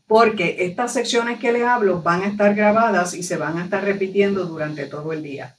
porque 0.07 0.57
estas 0.61 0.93
secciones 0.93 1.39
que 1.39 1.53
les 1.53 1.65
hablo 1.65 2.03
van 2.03 2.23
a 2.23 2.29
estar 2.29 2.55
grabadas 2.55 3.15
y 3.15 3.23
se 3.23 3.37
van 3.37 3.59
a 3.59 3.65
estar 3.65 3.83
repitiendo 3.83 4.45
durante 4.45 4.87
todo 4.87 5.13
el 5.13 5.23
día. 5.23 5.57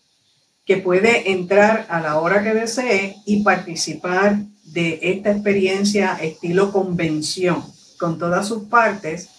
Que 0.65 0.77
puede 0.77 1.31
entrar 1.31 1.85
a 1.89 1.99
la 1.99 2.19
hora 2.19 2.43
que 2.43 2.53
desee 2.53 3.15
y 3.25 3.43
participar 3.43 4.37
de 4.65 4.99
esta 5.01 5.31
experiencia 5.31 6.17
estilo 6.21 6.71
convención 6.71 7.63
con 7.97 8.17
todas 8.17 8.47
sus 8.47 8.63
partes 8.63 9.29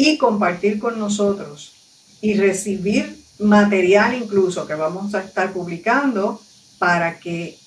y 0.00 0.16
compartir 0.16 0.78
con 0.78 0.96
nosotros 0.96 1.72
y 2.20 2.34
recibir 2.34 3.18
material 3.40 4.14
incluso 4.14 4.64
que 4.64 4.74
vamos 4.74 5.12
a 5.16 5.22
estar 5.24 5.52
publicando 5.52 6.40
para 6.78 7.18
que 7.18 7.58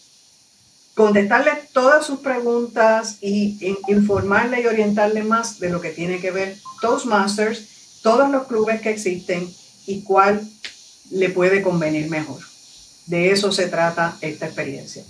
contestarle 0.96 1.52
todas 1.74 2.06
sus 2.06 2.20
preguntas 2.20 3.18
y 3.20 3.58
in- 3.60 3.78
informarle 3.90 4.62
y 4.62 4.66
orientarle 4.66 5.24
más 5.24 5.60
de 5.60 5.70
lo 5.70 5.82
que 5.82 5.90
tiene 5.90 6.20
que 6.22 6.32
ver 6.32 6.58
Toastmasters, 6.80 8.00
todos 8.02 8.30
los 8.30 8.48
clubes 8.48 8.80
que 8.82 8.92
existen 8.92 9.54
y 9.86 10.02
cuál 10.04 10.42
le 11.12 11.30
puede 11.32 11.62
convenir 11.62 12.10
mejor. 12.10 12.40
De 13.08 13.32
eso 13.32 13.52
se 13.52 13.68
trata 13.68 14.18
esta 14.22 14.46
experiencia. 14.46 15.04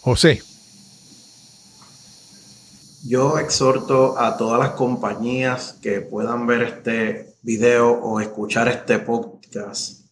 José, 0.00 0.42
Yo 3.06 3.38
exhorto 3.38 4.18
a 4.18 4.38
todas 4.38 4.58
las 4.58 4.70
compañías 4.70 5.78
que 5.82 6.00
puedan 6.00 6.46
ver 6.46 6.62
este 6.62 7.34
video 7.42 7.90
o 7.90 8.18
escuchar 8.18 8.66
este 8.68 8.98
podcast 8.98 10.06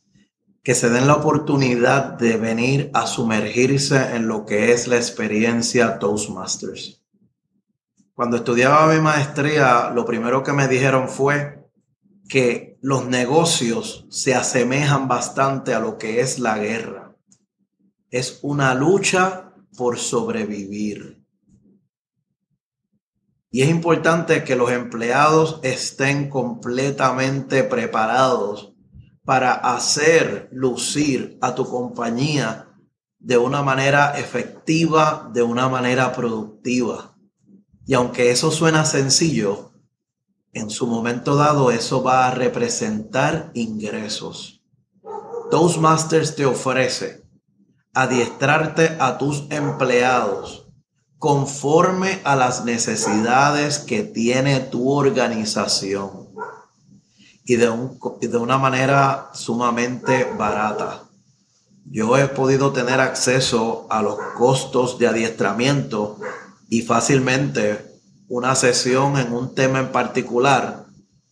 que 0.63 0.75
se 0.75 0.91
den 0.91 1.07
la 1.07 1.15
oportunidad 1.15 2.19
de 2.19 2.37
venir 2.37 2.91
a 2.93 3.07
sumergirse 3.07 4.15
en 4.15 4.29
lo 4.29 4.45
que 4.45 4.73
es 4.73 4.89
la 4.89 4.97
experiencia 4.97 5.99
Toastmasters. 5.99 7.03
Cuando 8.13 8.37
estudiaba 8.37 8.93
mi 8.93 9.01
maestría, 9.01 9.89
lo 9.89 10.05
primero 10.05 10.43
que 10.43 10.53
me 10.53 10.69
dijeron 10.69 11.09
fue 11.09 11.67
que 12.29 12.77
los 12.83 13.07
negocios 13.07 14.05
se 14.11 14.35
asemejan 14.35 15.09
bastante 15.09 15.73
a 15.73 15.81
lo 15.81 15.97
que 15.97 16.21
es 16.21 16.39
la 16.39 16.59
guerra. 16.59 17.17
Es 18.11 18.39
una 18.43 18.75
lucha 18.75 19.55
por 19.79 19.99
sobrevivir. 19.99 21.22
Y 23.55 23.61
es 23.61 23.69
importante 23.69 24.45
que 24.45 24.57
los 24.57 24.73
empleados 24.73 25.61
estén 25.63 26.31
completamente 26.31 27.63
preparados 27.65 28.73
para 29.27 29.53
hacer 29.53 30.49
lucir 30.53 31.37
a 31.43 31.55
tu 31.55 31.69
compañía 31.69 32.71
de 33.19 33.37
una 33.37 33.63
manera 33.63 34.19
efectiva, 34.19 35.31
de 35.35 35.43
una 35.43 35.69
manera 35.69 36.15
productiva. 36.15 37.15
Y 37.87 37.93
aunque 37.93 38.31
eso 38.31 38.51
suena 38.51 38.87
sencillo, 38.87 39.73
en 40.55 40.71
su 40.71 40.87
momento 40.87 41.37
dado 41.37 41.71
eso 41.71 42.03
va 42.03 42.29
a 42.29 42.31
representar 42.31 43.51
ingresos. 43.53 44.63
Toastmasters 45.51 46.37
te 46.37 46.47
ofrece 46.47 47.23
adiestrarte 47.93 48.97
a 48.99 49.19
tus 49.19 49.45
empleados 49.51 50.62
conforme 51.23 52.21
a 52.25 52.35
las 52.35 52.65
necesidades 52.65 53.79
que 53.79 54.03
tiene 54.03 54.59
tu 54.59 54.91
organización 54.91 56.11
y 57.45 57.55
de, 57.55 57.71
un, 57.71 57.97
de 58.21 58.37
una 58.37 58.59
manera 58.59 59.31
sumamente 59.33 60.25
barata. 60.37 61.05
Yo 61.85 62.19
he 62.19 62.27
podido 62.27 62.73
tener 62.73 62.99
acceso 62.99 63.87
a 63.89 64.03
los 64.03 64.19
costos 64.37 64.99
de 64.99 65.07
adiestramiento 65.07 66.19
y 66.69 66.83
fácilmente 66.83 68.01
una 68.27 68.57
sesión 68.57 69.17
en 69.17 69.33
un 69.33 69.55
tema 69.55 69.79
en 69.79 69.93
particular 69.93 70.87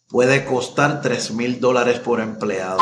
puede 0.06 0.44
costar 0.44 1.00
3 1.02 1.32
mil 1.32 1.58
dólares 1.58 1.98
por 1.98 2.20
empleado. 2.20 2.78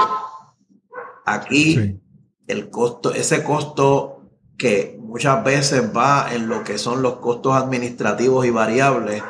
Aquí 1.24 1.74
Sí. 1.74 2.00
el 2.48 2.68
costo, 2.68 3.14
ese 3.14 3.42
costo 3.44 4.24
que 4.58 4.97
muchas 5.08 5.42
veces 5.42 5.90
va 5.96 6.28
en 6.34 6.48
lo 6.48 6.62
que 6.62 6.76
son 6.76 7.00
los 7.02 7.16
costos 7.16 7.54
administrativos 7.54 8.44
y 8.46 8.50
variables, 8.50 9.22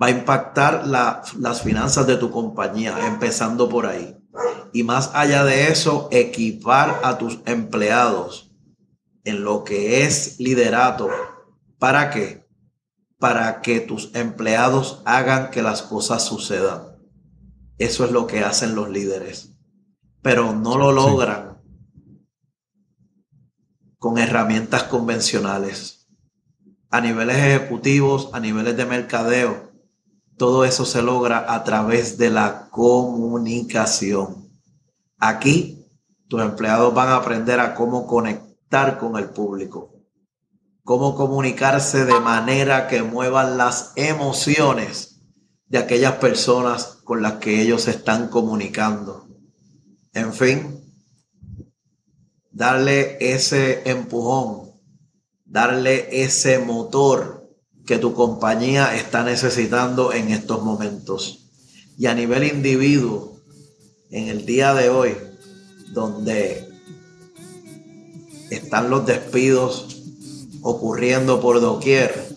va 0.00 0.08
a 0.08 0.10
impactar 0.10 0.86
la- 0.88 1.22
las 1.38 1.62
finanzas 1.62 2.06
de 2.06 2.16
tu 2.16 2.30
compañía, 2.30 3.06
empezando 3.06 3.68
por 3.68 3.86
ahí. 3.86 4.16
Y 4.72 4.82
más 4.82 5.12
allá 5.14 5.44
de 5.44 5.68
eso, 5.68 6.08
equipar 6.10 7.00
a 7.04 7.16
tus 7.16 7.40
empleados 7.46 8.50
en 9.24 9.44
lo 9.44 9.62
que 9.64 10.04
es 10.04 10.40
liderato. 10.40 11.08
¿Para 11.78 12.10
qué? 12.10 12.46
Para 13.18 13.60
que 13.60 13.80
tus 13.80 14.14
empleados 14.14 15.00
hagan 15.04 15.50
que 15.50 15.62
las 15.62 15.82
cosas 15.82 16.24
sucedan. 16.24 16.96
Eso 17.78 18.04
es 18.04 18.10
lo 18.10 18.26
que 18.26 18.40
hacen 18.40 18.74
los 18.74 18.88
líderes. 18.90 19.54
Pero 20.22 20.52
no 20.52 20.76
lo 20.76 20.92
logran 20.92 21.49
con 24.00 24.16
herramientas 24.16 24.84
convencionales. 24.84 26.08
A 26.88 27.02
niveles 27.02 27.36
ejecutivos, 27.36 28.30
a 28.32 28.40
niveles 28.40 28.76
de 28.76 28.86
mercadeo, 28.86 29.70
todo 30.38 30.64
eso 30.64 30.86
se 30.86 31.02
logra 31.02 31.52
a 31.52 31.62
través 31.64 32.16
de 32.16 32.30
la 32.30 32.70
comunicación. 32.70 34.48
Aquí, 35.18 35.86
tus 36.28 36.40
empleados 36.40 36.94
van 36.94 37.10
a 37.10 37.16
aprender 37.16 37.60
a 37.60 37.74
cómo 37.74 38.06
conectar 38.06 38.98
con 38.98 39.18
el 39.18 39.28
público, 39.28 39.92
cómo 40.82 41.14
comunicarse 41.14 42.06
de 42.06 42.18
manera 42.20 42.88
que 42.88 43.02
muevan 43.02 43.58
las 43.58 43.92
emociones 43.96 45.20
de 45.66 45.76
aquellas 45.76 46.14
personas 46.14 47.00
con 47.04 47.20
las 47.20 47.34
que 47.34 47.60
ellos 47.60 47.86
están 47.86 48.28
comunicando. 48.28 49.28
En 50.14 50.32
fin, 50.32 50.79
darle 52.52 53.16
ese 53.20 53.82
empujón, 53.88 54.72
darle 55.44 56.22
ese 56.22 56.58
motor 56.58 57.48
que 57.86 57.98
tu 57.98 58.14
compañía 58.14 58.94
está 58.94 59.24
necesitando 59.24 60.12
en 60.12 60.28
estos 60.30 60.62
momentos. 60.62 61.50
Y 61.96 62.06
a 62.06 62.14
nivel 62.14 62.44
individuo, 62.44 63.40
en 64.10 64.28
el 64.28 64.46
día 64.46 64.74
de 64.74 64.90
hoy, 64.90 65.16
donde 65.92 66.68
están 68.50 68.90
los 68.90 69.06
despidos 69.06 70.02
ocurriendo 70.62 71.40
por 71.40 71.60
doquier, 71.60 72.28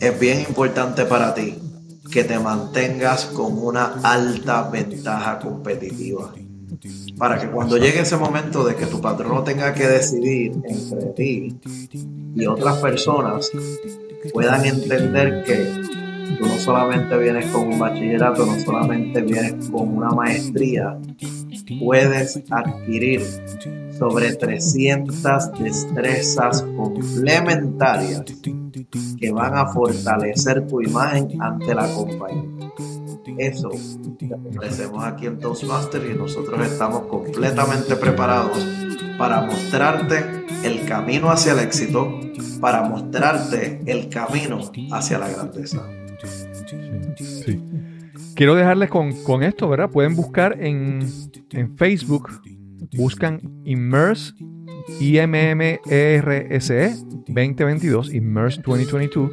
es 0.00 0.18
bien 0.18 0.40
importante 0.40 1.04
para 1.04 1.34
ti 1.34 1.58
que 2.10 2.24
te 2.24 2.38
mantengas 2.38 3.26
con 3.26 3.56
una 3.56 4.00
alta 4.02 4.68
ventaja 4.68 5.38
competitiva 5.38 6.34
para 7.16 7.38
que 7.40 7.48
cuando 7.48 7.76
llegue 7.76 8.00
ese 8.00 8.16
momento 8.16 8.64
de 8.64 8.74
que 8.74 8.86
tu 8.86 9.00
patrono 9.00 9.42
tenga 9.42 9.72
que 9.74 9.86
decidir 9.86 10.52
entre 10.64 11.06
ti 11.12 11.56
y 12.34 12.46
otras 12.46 12.78
personas, 12.78 13.50
puedan 14.32 14.64
entender 14.64 15.44
que 15.44 15.82
tú 16.38 16.46
no 16.46 16.58
solamente 16.58 17.16
vienes 17.18 17.46
con 17.46 17.68
un 17.68 17.78
bachillerato, 17.78 18.46
no 18.46 18.58
solamente 18.60 19.22
vienes 19.22 19.68
con 19.70 19.96
una 19.96 20.10
maestría, 20.10 20.98
puedes 21.80 22.42
adquirir 22.50 23.22
sobre 23.98 24.34
300 24.34 25.52
destrezas 25.58 26.62
complementarias 26.76 28.24
que 29.18 29.30
van 29.30 29.56
a 29.56 29.66
fortalecer 29.66 30.66
tu 30.66 30.80
imagen 30.80 31.40
ante 31.40 31.74
la 31.74 31.86
compañía. 31.94 32.51
Eso 33.38 33.70
te 34.18 34.30
ofrecemos 34.34 35.04
aquí 35.04 35.26
en 35.26 35.38
Toastmasters 35.38 36.04
y 36.10 36.14
nosotros 36.14 36.60
estamos 36.66 37.02
completamente 37.02 37.96
preparados 37.96 38.58
para 39.18 39.42
mostrarte 39.42 40.24
el 40.64 40.84
camino 40.86 41.30
hacia 41.30 41.52
el 41.52 41.60
éxito, 41.60 42.20
para 42.60 42.82
mostrarte 42.82 43.80
el 43.86 44.08
camino 44.08 44.60
hacia 44.92 45.18
la 45.18 45.28
grandeza. 45.28 45.86
Quiero 48.34 48.54
dejarles 48.54 48.90
con, 48.90 49.12
con 49.22 49.42
esto, 49.42 49.68
¿verdad? 49.68 49.90
Pueden 49.90 50.14
buscar 50.14 50.56
en, 50.60 51.00
en 51.50 51.76
Facebook, 51.76 52.30
buscan 52.96 53.40
Immerse, 53.64 54.32
I-M-M-E-R-S-E 55.00 56.88
2022, 57.28 58.12
Immerse 58.14 58.60
2022, 58.62 59.30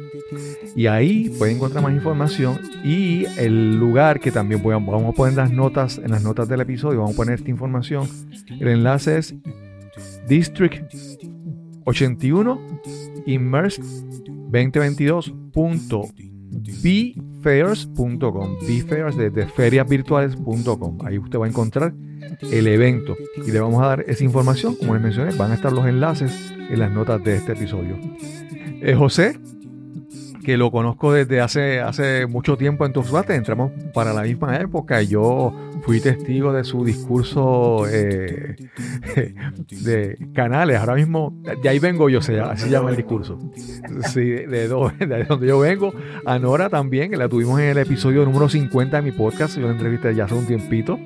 y 0.76 0.86
ahí 0.86 1.28
pueden 1.38 1.56
encontrar 1.56 1.82
más 1.82 1.92
información 1.92 2.60
y 2.84 3.26
el 3.38 3.76
lugar 3.76 4.20
que 4.20 4.30
también 4.30 4.62
vamos 4.62 5.12
a 5.12 5.12
poner 5.12 5.34
las 5.34 5.50
notas, 5.52 5.98
en 5.98 6.10
las 6.10 6.22
notas 6.22 6.48
del 6.48 6.60
episodio, 6.60 7.00
vamos 7.00 7.14
a 7.14 7.16
poner 7.16 7.34
esta 7.34 7.50
información. 7.50 8.08
El 8.60 8.68
enlace 8.68 9.18
es 9.18 9.34
District 10.28 10.94
81 11.84 12.60
Immerse 13.26 13.82
2022.bfairs.com 17.42 18.58
bfairs 18.60 19.16
de 19.16 19.46
feriasvirtuales.com 19.46 20.98
ahí 21.04 21.18
usted 21.18 21.38
va 21.38 21.46
a 21.46 21.48
encontrar 21.48 21.94
el 22.50 22.66
evento 22.66 23.16
y 23.36 23.50
le 23.50 23.60
vamos 23.60 23.82
a 23.82 23.86
dar 23.86 24.04
esa 24.06 24.24
información. 24.24 24.76
Como 24.76 24.94
les 24.94 25.02
mencioné 25.02 25.34
van 25.36 25.50
a 25.50 25.54
estar 25.54 25.72
los 25.72 25.86
enlaces 25.86 26.52
en 26.70 26.78
las 26.78 26.90
notas 26.90 27.22
de 27.24 27.36
este 27.36 27.52
episodio. 27.52 27.98
Eh, 28.82 28.94
José 28.94 29.38
que 30.44 30.56
lo 30.56 30.70
conozco 30.70 31.12
desde 31.12 31.40
hace, 31.40 31.80
hace 31.80 32.26
mucho 32.26 32.56
tiempo 32.56 32.86
en 32.86 32.92
Toastmasters, 32.92 33.38
entramos 33.38 33.72
para 33.92 34.12
la 34.12 34.22
misma 34.22 34.56
época. 34.56 35.02
Y 35.02 35.08
yo 35.08 35.52
fui 35.82 36.00
testigo 36.00 36.52
de 36.52 36.64
su 36.64 36.84
discurso 36.84 37.84
eh, 37.88 38.56
de 39.82 40.16
canales. 40.34 40.78
Ahora 40.78 40.94
mismo, 40.94 41.40
de 41.62 41.68
ahí 41.68 41.78
vengo 41.78 42.08
yo, 42.08 42.20
se 42.20 42.34
llama- 42.36 42.54
llama 42.54 42.90
el 42.90 42.96
discurso. 42.96 43.38
Sí, 44.12 44.20
de, 44.22 44.68
do- 44.68 44.90
de 44.98 45.24
donde 45.24 45.46
yo 45.46 45.58
vengo. 45.58 45.92
A 46.26 46.38
Nora 46.38 46.68
también, 46.68 47.10
que 47.10 47.16
la 47.16 47.28
tuvimos 47.28 47.58
en 47.60 47.66
el 47.70 47.78
episodio 47.78 48.24
número 48.24 48.48
50 48.48 48.96
de 48.96 49.02
mi 49.02 49.12
podcast. 49.12 49.56
Yo 49.58 49.66
la 49.66 49.72
entrevisté 49.72 50.14
ya 50.14 50.24
hace 50.24 50.34
un 50.34 50.46
tiempito. 50.46 50.98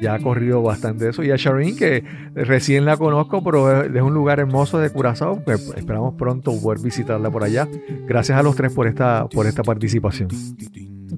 Ya 0.00 0.14
ha 0.14 0.18
corrido 0.18 0.62
bastante 0.62 1.08
eso. 1.08 1.22
Y 1.22 1.30
a 1.30 1.36
Shireen, 1.36 1.76
que 1.76 2.04
recién 2.34 2.84
la 2.84 2.96
conozco, 2.96 3.42
pero 3.42 3.82
es 3.82 4.02
un 4.02 4.14
lugar 4.14 4.40
hermoso 4.40 4.78
de 4.78 4.90
Curazao. 4.90 5.42
esperamos 5.76 6.14
pronto 6.14 6.52
poder 6.60 6.80
visitarla 6.80 7.30
por 7.30 7.44
allá. 7.44 7.68
Gracias 8.06 8.38
a 8.38 8.42
los 8.42 8.56
tres 8.56 8.72
por 8.72 8.86
esta, 8.86 9.26
por 9.28 9.46
esta 9.46 9.62
participación. 9.62 10.28